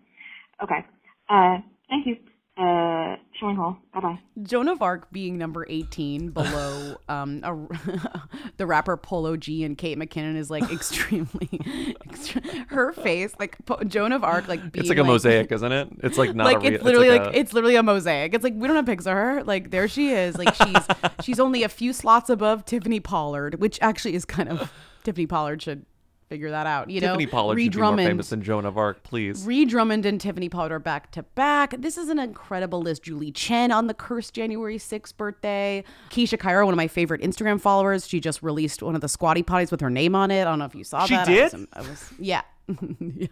[0.64, 0.86] Okay.
[1.30, 1.58] Uh,
[1.90, 2.16] thank you.
[2.58, 3.78] Uh, showing hall.
[3.94, 4.20] Bye bye.
[4.44, 8.20] Joan of Arc being number 18 below um, a,
[8.58, 11.48] the rapper Polo G and Kate McKinnon is like extremely,
[12.08, 15.72] extre- her face, like po- Joan of Arc, like being It's like a mosaic, isn't
[15.72, 15.88] it?
[16.04, 16.74] It's like not like a real.
[16.76, 18.34] it's literally like, a- it's literally a mosaic.
[18.34, 19.44] It's like we don't have pics of her.
[19.44, 20.38] Like there she is.
[20.38, 20.86] Like she's
[21.24, 24.72] she's only a few slots above Tiffany Pollard, which actually is kind of
[25.04, 25.86] Tiffany Pollard should
[26.32, 26.90] figure that out.
[26.90, 29.46] You Tiffany know, Pollard Ree should be more Drummond- famous than Joan of Arc, please.
[29.46, 31.76] Ree Drummond and Tiffany Pollard are back to back.
[31.78, 33.04] This is an incredible list.
[33.04, 35.84] Julie Chen on the cursed January 6th birthday.
[36.10, 39.44] Keyshia Ka'oir, one of my favorite Instagram followers, she just released one of the squatty
[39.44, 40.42] potties with her name on it.
[40.42, 41.28] I don't know if you saw She that.
[41.28, 41.52] I did?
[41.54, 42.42] was- I was, yeah.
[43.00, 43.28] yeah.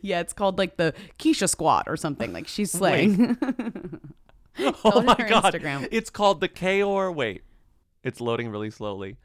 [0.00, 2.32] Yeah, it's called like the Keisha squat or something.
[2.32, 3.36] Like she's slaying.
[4.84, 5.52] oh my god!
[5.54, 5.88] Instagram.
[5.90, 7.10] It's called the Ka'oir.
[7.10, 7.42] Wait,
[8.04, 9.16] it's loading really slowly.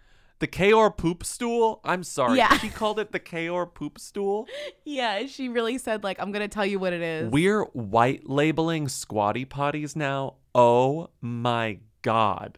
[0.42, 1.82] The Ka'oir poop stool.
[1.84, 2.40] I'm sorry.
[2.40, 2.58] Yeah.
[2.58, 4.48] She called it the Ka'oir poop stool.
[4.84, 7.32] yeah, she really said like I'm gonna tell you what it is.
[7.32, 10.38] We're white labeling squatty potties now.
[10.56, 12.58] Oh my god.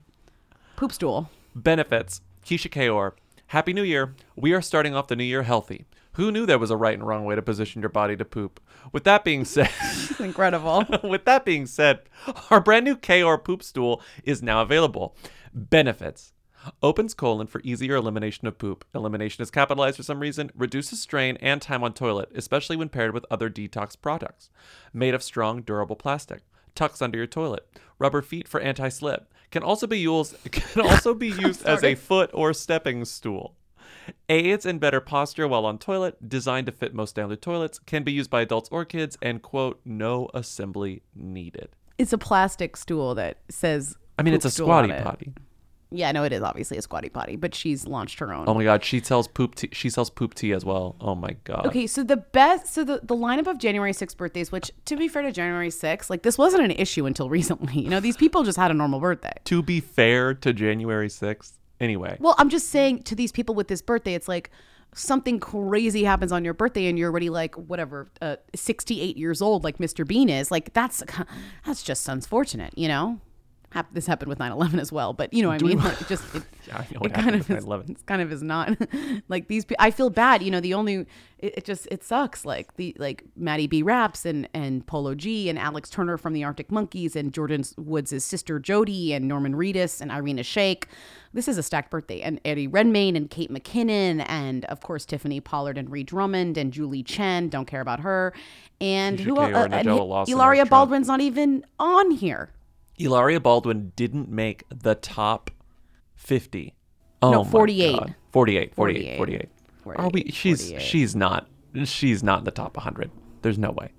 [0.78, 1.30] Poop stool.
[1.54, 2.22] Benefits.
[2.46, 3.16] Keyshia Ka'oir.
[3.48, 4.16] Happy New Year.
[4.38, 5.86] We are starting off the new year healthy.
[6.14, 8.62] Who knew there was a right and wrong way to position your body to poop?
[8.94, 9.70] With that being said,
[10.20, 10.86] incredible.
[11.04, 12.00] with that being said,
[12.50, 15.18] our brand new Ka'oir poop stool is now available.
[15.54, 16.33] Benefits.
[16.82, 18.86] Opens colon for easier elimination of poop.
[18.94, 23.14] Elimination is capitalized for some reason, reduces strain and time on toilet, especially when paired
[23.14, 24.50] with other detox products.
[24.94, 26.42] Made of strong, durable plastic.
[26.76, 27.68] Tucks under your toilet.
[28.00, 29.32] Rubber feet for anti-slip.
[29.52, 33.56] Can also be used can also be used as a foot or stepping stool.
[34.28, 38.12] Aids in better posture while on toilet, designed to fit most standard toilets, can be
[38.12, 41.70] used by adults or kids, and quote, no assembly needed.
[41.98, 43.96] It's a plastic stool that says.
[44.18, 45.04] I mean, it's a squatty it.
[45.04, 45.34] potty.
[45.96, 48.46] Yeah, no, it is obviously a squatty potty, but she's launched her own.
[48.48, 49.70] Oh my god, she sells poop tea.
[49.72, 50.96] She sells poop tea as well.
[51.00, 51.68] Oh my god.
[51.68, 55.08] Okay, so the best, so the, the lineup of January 6th birthdays, which to be
[55.08, 57.80] fair to January 6th, like this wasn't an issue until recently.
[57.80, 59.34] You know, these people just had a normal birthday.
[59.46, 61.54] To be fair to January 6th.
[61.80, 62.18] Anyway.
[62.20, 64.50] Well, I'm just saying to these people with this birthday, it's like
[64.96, 69.64] something crazy happens on your birthday and you're already like whatever, uh, 68 years old,
[69.64, 70.08] like Mr.
[70.08, 70.50] Bean is.
[70.50, 71.04] Like that's
[71.66, 73.20] that's just unfortunate, you know.
[73.74, 75.84] Hap- this happened with 9/11 as well, but you know what I Do we mean.
[75.84, 78.78] Like, it just it, Yeah, I it kind of is, it's kind of is not
[79.30, 79.66] like these.
[79.66, 80.44] pe- I feel bad.
[80.44, 81.06] You know, the only
[81.40, 82.46] it, it just it sucks.
[82.46, 87.16] Like the like MattyBRaps and and Polo G and Alex Turner from the Arctic Monkeys
[87.16, 90.84] and Jordan Woods' sister Jody and Norman Reedus and Irina Shayk.
[91.34, 92.22] This is a stacked birthday.
[92.22, 96.72] And Eddie Redmayne and Kate McKinnon and of course Tiffany Pollard and Ree Drummond and
[96.72, 97.50] Julie Chen.
[97.50, 98.34] Don't care about her.
[98.80, 99.54] And who else?
[99.56, 102.52] and and Nigella Hi- Lawson are Hilaria Baldwin's not even on here.
[102.98, 105.50] Hilaria Baldwin didn't make the top
[106.16, 106.76] 50.
[107.22, 107.92] Oh No, my 48.
[108.00, 108.16] God.
[108.32, 109.50] 48, 48, 48.
[109.84, 110.00] 48.
[110.00, 110.82] Are we she's 48.
[110.82, 111.48] she's not
[111.86, 113.12] she's not in the top 100.
[113.42, 113.92] There's no way.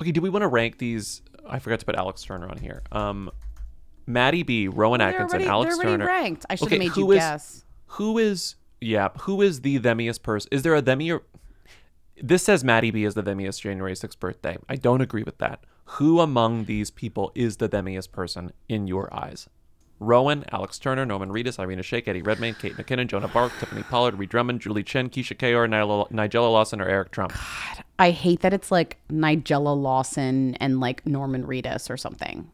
[0.00, 2.82] Okay, do we want to rank these I forgot to put Alex Turner on here.
[2.92, 3.30] Um
[4.08, 6.06] MattyB, Rowan They're Atkinson, already- Alex Turner.
[6.06, 6.46] ranked.
[6.48, 7.64] I should have made you is- guess.
[7.90, 10.48] Who is yeah, who is the themiest person?
[10.52, 11.20] Is there a themier
[12.22, 14.56] this says MattyB is the themiest January 6th birthday.
[14.70, 15.60] I don't agree with that.
[15.90, 19.48] Who among these people is the themiest person in your eyes?
[19.98, 23.82] Rowan, Alex Turner, Norman Reedus, Irina Shayk, Eddie Redmayne, Kate McKinnon, Joan of Arc, Tiffany
[23.82, 27.32] Pollard, Ree Drummond, Julie Chen, Keyshia Ka'oir, Nigella Nigella Lawson, or Eric Trump.
[27.32, 32.50] God, I hate that it's like Nigella Lawson and like Norman Reedus or something.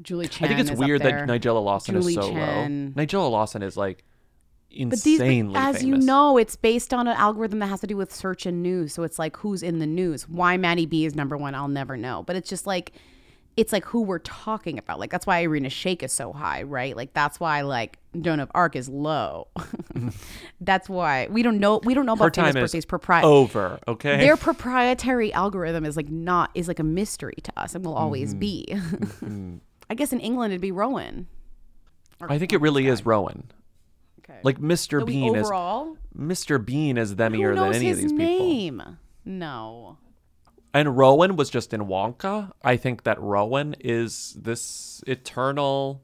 [0.00, 0.46] Julie Chen.
[0.50, 2.94] I think it's weird that Nigella Lawson Julie is so Chen.
[2.96, 3.04] low.
[3.04, 4.04] Nigella Lawson is like
[4.88, 5.82] But these, insanely as famous.
[5.82, 8.92] you know, it's based on an algorithm that has to do with search and news.
[8.94, 10.28] So it's like who's in the news.
[10.28, 12.22] Why MattyB is number one, I'll never know.
[12.26, 12.92] But it's just like,
[13.56, 14.98] it's like who we're talking about.
[14.98, 16.96] Like that's why Irina Shayk is so high, right?
[16.96, 19.48] Like that's why like Joan of Arc is low.
[20.62, 21.80] that's why we don't know.
[21.84, 22.86] We don't know about famous birthdays.
[22.86, 24.16] Proprietary over, okay?
[24.18, 28.34] Their proprietary algorithm is like not is like a mystery to us and will always
[28.34, 28.38] Mhm.
[28.38, 28.66] be.
[28.70, 29.60] Mhm.
[29.90, 31.26] I guess in England it'd be Rowan.
[32.22, 33.50] I think it really is Rowan.
[34.24, 34.40] Okay.
[34.42, 35.00] Like Mr.
[35.00, 35.96] So Bean is overall?
[36.16, 36.64] Mr.
[36.64, 38.96] Bean is themier than any of these people.
[39.24, 39.98] No.
[40.74, 42.50] And Rowan was just in Wonka.
[42.62, 46.02] I think that Rowan is this eternal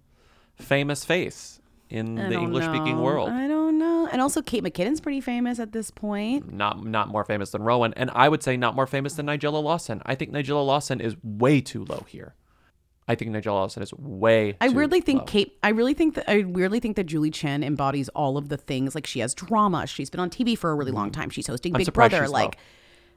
[0.56, 3.30] famous face in I the English speaking world.
[3.30, 4.08] I don't know.
[4.10, 6.52] And also Kate McKinnon's pretty famous at this point.
[6.52, 9.62] Not not more famous than Rowan, and I would say not more famous than Nigella
[9.62, 10.02] Lawson.
[10.04, 12.34] I think Nigella Lawson is way too low here.
[13.08, 14.54] I think Nigel Lawson is way.
[14.60, 15.26] I too weirdly think low.
[15.26, 15.58] Kate.
[15.62, 18.94] I really think that I weirdly think that Julie Chen embodies all of the things.
[18.94, 19.86] Like she has drama.
[19.86, 21.14] She's been on TV for a really long mm.
[21.14, 21.30] time.
[21.30, 21.74] She's hosting.
[21.74, 22.28] I'm Big Brother.
[22.28, 22.60] Like, low.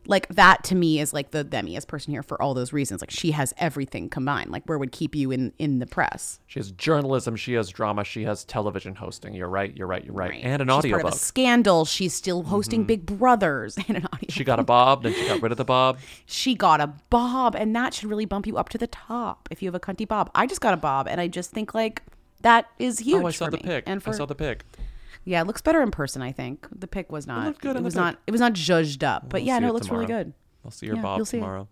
[0.08, 3.02] Like that to me is like the themiest person here for all those reasons.
[3.02, 4.52] Like she has everything combined.
[4.52, 6.40] Like where would keep you in in the press.
[6.48, 9.34] She has journalism, she has drama, she has television hosting.
[9.34, 10.40] You're right, you're right, you're right.
[10.44, 11.86] And an part of a scandal.
[11.86, 12.50] She's still mm-hmm.
[12.50, 14.30] hosting Big Brothers and an audio.
[14.30, 16.00] She got a bob, then she got rid of the bob.
[16.26, 19.62] She got a bob, and that should really bump you up to the top if
[19.62, 20.32] you have a cunty bob.
[20.34, 22.02] I just got a bob, and I just think like
[22.42, 23.24] that is huge.
[23.24, 23.64] oh, I saw for the me.
[23.64, 23.84] pic.
[23.88, 24.64] And for I saw the pic.
[25.24, 26.22] Yeah, it looks better in person.
[26.22, 27.46] I think the pic was not.
[27.46, 28.18] looked good it was not.
[28.28, 30.34] It was not judged up, but We'll yeah, no, it it looks really good.
[30.66, 31.68] I'll see your Yeah, bob tomorrow.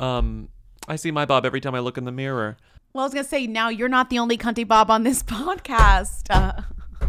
[0.00, 0.48] Um,
[0.86, 2.56] I see my bob every time I look in the mirror.
[2.92, 6.24] Well, I was gonna say now you're not the only cunty bob on this podcast.
[6.30, 6.62] Uh,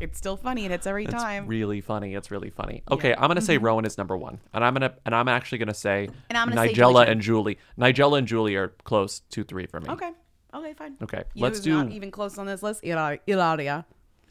[0.00, 1.46] it's still funny, and it's every It's time.
[1.46, 2.14] really funny.
[2.14, 2.82] It's really funny.
[2.90, 3.62] Okay, I'm gonna say Mhm.
[3.62, 6.66] Rowan is number one, and I'm gonna and I'm actually gonna say And I'm gonna
[6.68, 7.12] say Nigella Chen.
[7.12, 7.58] and Julie.
[7.78, 9.88] Nigella and Julie are close two three for me.
[9.90, 10.10] okay.
[10.54, 10.96] Okay, fine.
[11.02, 12.84] Okay, You let's do not even close on this list.
[12.84, 13.84] Hilaria.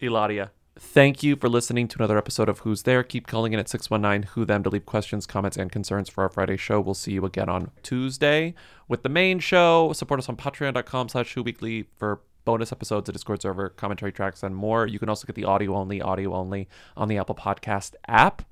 [0.04, 0.52] Hilaria.
[0.78, 3.04] Thank you for listening to another episode of Who's There.
[3.04, 6.30] Keep calling in at 619 Who Them to leave questions, comments, and concerns for our
[6.30, 6.82] Friday show.
[6.82, 8.56] We'll see you again on Tuesday
[8.88, 9.94] with the main show.
[9.94, 14.44] Support us on patreon.com slash Who Weekly for bonus episodes, a Discord server, commentary tracks,
[14.44, 14.86] and more.
[14.88, 18.44] You can also get the audio only, audio only on the Apple Podcast app.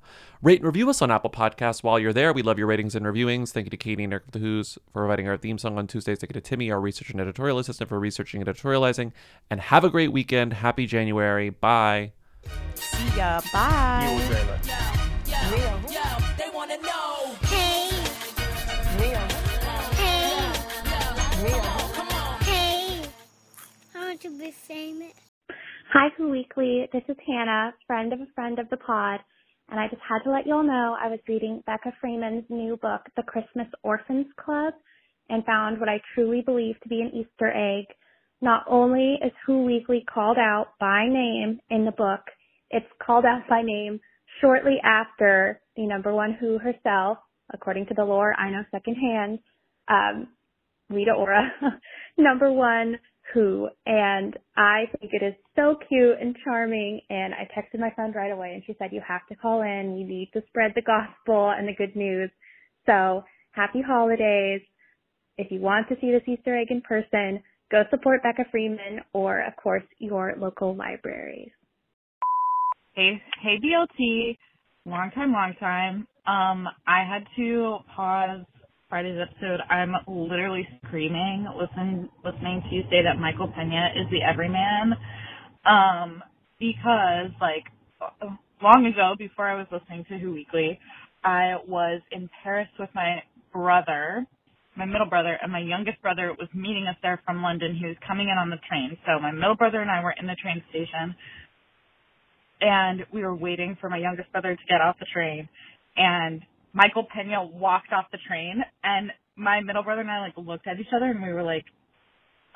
[0.42, 2.32] Rate and review us on Apple Podcasts while you're there.
[2.32, 3.50] We love your ratings and reviewings.
[3.50, 5.86] Thank you to Katie and Eric of the Who's for providing our theme song on
[5.86, 6.18] Tuesdays.
[6.18, 9.12] Thank you to Timmy, our research and editorial assistant, for researching and editorializing.
[9.50, 10.54] And have a great weekend.
[10.54, 11.50] Happy January.
[11.50, 12.12] Bye.
[12.74, 13.40] See ya.
[13.52, 14.18] Bye.
[16.36, 17.01] They wanna know.
[24.22, 25.14] To be famous.
[25.92, 26.88] Hi, Who Weekly.
[26.92, 29.18] This is Hannah, friend of a friend of the pod,
[29.68, 33.00] and I just had to let y'all know I was reading Becca Freeman's new book,
[33.16, 34.74] The Christmas Orphans Club,
[35.28, 37.86] and found what I truly believe to be an Easter egg.
[38.40, 42.20] Not only is Who Weekly called out by name in the book,
[42.70, 43.98] it's called out by name
[44.40, 47.18] shortly after the number one Who herself,
[47.52, 49.40] according to the lore I know secondhand,
[49.88, 50.28] um,
[50.90, 51.50] Rita Ora,
[52.16, 52.98] number one
[53.34, 53.68] Who.
[53.86, 57.00] And I think it is so cute and charming.
[57.08, 59.96] And I texted my friend right away and she said, you have to call in.
[59.96, 62.30] You need to spread the gospel and the good news.
[62.86, 64.60] So happy holidays.
[65.38, 69.40] If you want to see this Easter egg in person, go support Becca Freeman or
[69.46, 71.52] of course your local libraries.
[72.94, 74.36] Hey, hey, BLT.
[74.84, 76.06] Long time, long time.
[76.26, 78.44] Um, I had to pause
[78.92, 84.20] Friday's episode, I'm literally screaming listening listening to you say that Michael Pena is the
[84.20, 84.92] everyman.
[85.64, 86.22] Um,
[86.60, 87.64] because like
[88.62, 90.78] long ago, before I was listening to Who Weekly,
[91.24, 94.26] I was in Paris with my brother,
[94.76, 97.74] my middle brother, and my youngest brother was meeting us there from London.
[97.74, 98.98] He was coming in on the train.
[99.06, 101.16] So my middle brother and I were in the train station
[102.60, 105.48] and we were waiting for my youngest brother to get off the train
[105.96, 106.42] and
[106.72, 110.78] Michael Pena walked off the train and my middle brother and I like looked at
[110.78, 111.64] each other and we were like,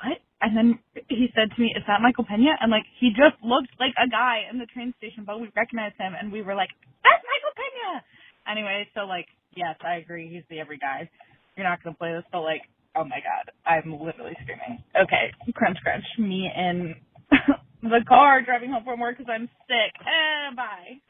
[0.03, 0.17] What?
[0.41, 0.79] And then
[1.09, 2.53] he said to me, Is that Michael Pena?
[2.61, 5.95] And like he just looked like a guy in the train station, but we recognized
[5.97, 6.69] him and we were like,
[7.05, 8.03] That's Michael Pena
[8.49, 11.09] Anyway, so like, yes, I agree, he's the every guy.
[11.55, 12.61] You're not gonna play this, but like,
[12.95, 14.83] oh my god, I'm literally screaming.
[14.95, 16.05] Okay, crunch crunch.
[16.17, 16.95] Me in
[17.83, 19.93] the car driving home from work because I'm sick.
[19.99, 21.01] Eh, bye.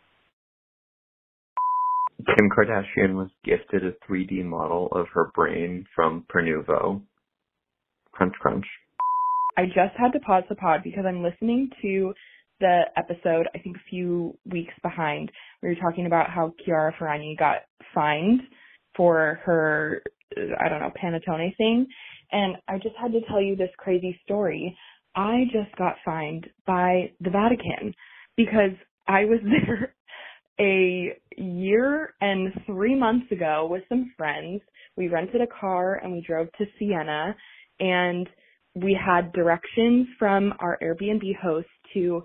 [2.25, 7.01] Kim Kardashian was gifted a 3D model of her brain from Prenuvo.
[8.11, 8.65] Crunch, crunch.
[9.57, 12.13] I just had to pause the pod because I'm listening to
[12.59, 15.31] the episode, I think a few weeks behind.
[15.61, 17.57] We were talking about how Chiara Ferragni got
[17.93, 18.41] fined
[18.95, 20.01] for her,
[20.59, 21.85] I don't know, panettone thing.
[22.31, 24.75] And I just had to tell you this crazy story.
[25.15, 27.93] I just got fined by the Vatican
[28.35, 28.71] because
[29.07, 29.93] I was there
[30.59, 34.61] a year and three months ago with some friends.
[34.95, 37.35] We rented a car and we drove to Siena
[37.79, 38.27] and
[38.75, 42.23] we had directions from our Airbnb host to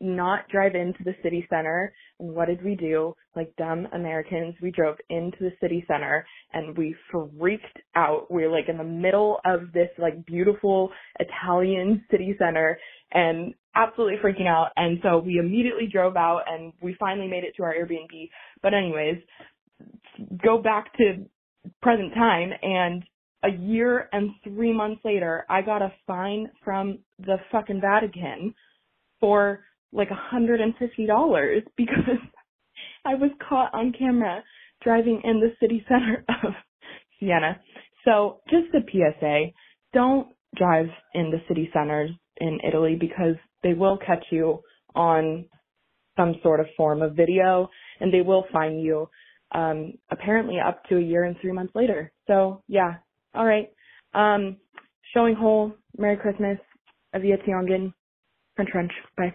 [0.00, 1.92] not drive into the city center.
[2.18, 3.14] And what did we do?
[3.36, 8.30] Like dumb Americans, we drove into the city center and we freaked out.
[8.30, 12.78] We were like in the middle of this like beautiful Italian city center
[13.12, 14.70] and absolutely freaking out.
[14.76, 18.30] And so we immediately drove out and we finally made it to our Airbnb.
[18.62, 19.18] But anyways,
[20.42, 21.26] go back to
[21.82, 23.04] present time and
[23.42, 28.54] a year and three months later, I got a fine from the fucking Vatican
[29.18, 29.60] for
[29.92, 32.18] like a hundred and fifty dollars because
[33.04, 34.42] I was caught on camera
[34.82, 36.52] driving in the city center of
[37.18, 37.60] Siena.
[38.04, 39.46] So just a PSA,
[39.92, 44.60] don't drive in the city centers in Italy because they will catch you
[44.94, 45.46] on
[46.16, 47.68] some sort of form of video
[48.00, 49.08] and they will fine you
[49.52, 52.12] um apparently up to a year and three months later.
[52.26, 52.94] So yeah.
[53.34, 53.68] All right.
[54.14, 54.56] Um
[55.14, 56.58] showing whole, Merry Christmas,
[57.14, 57.92] Avia Tiongan,
[58.56, 58.92] French French.
[59.16, 59.34] Bye.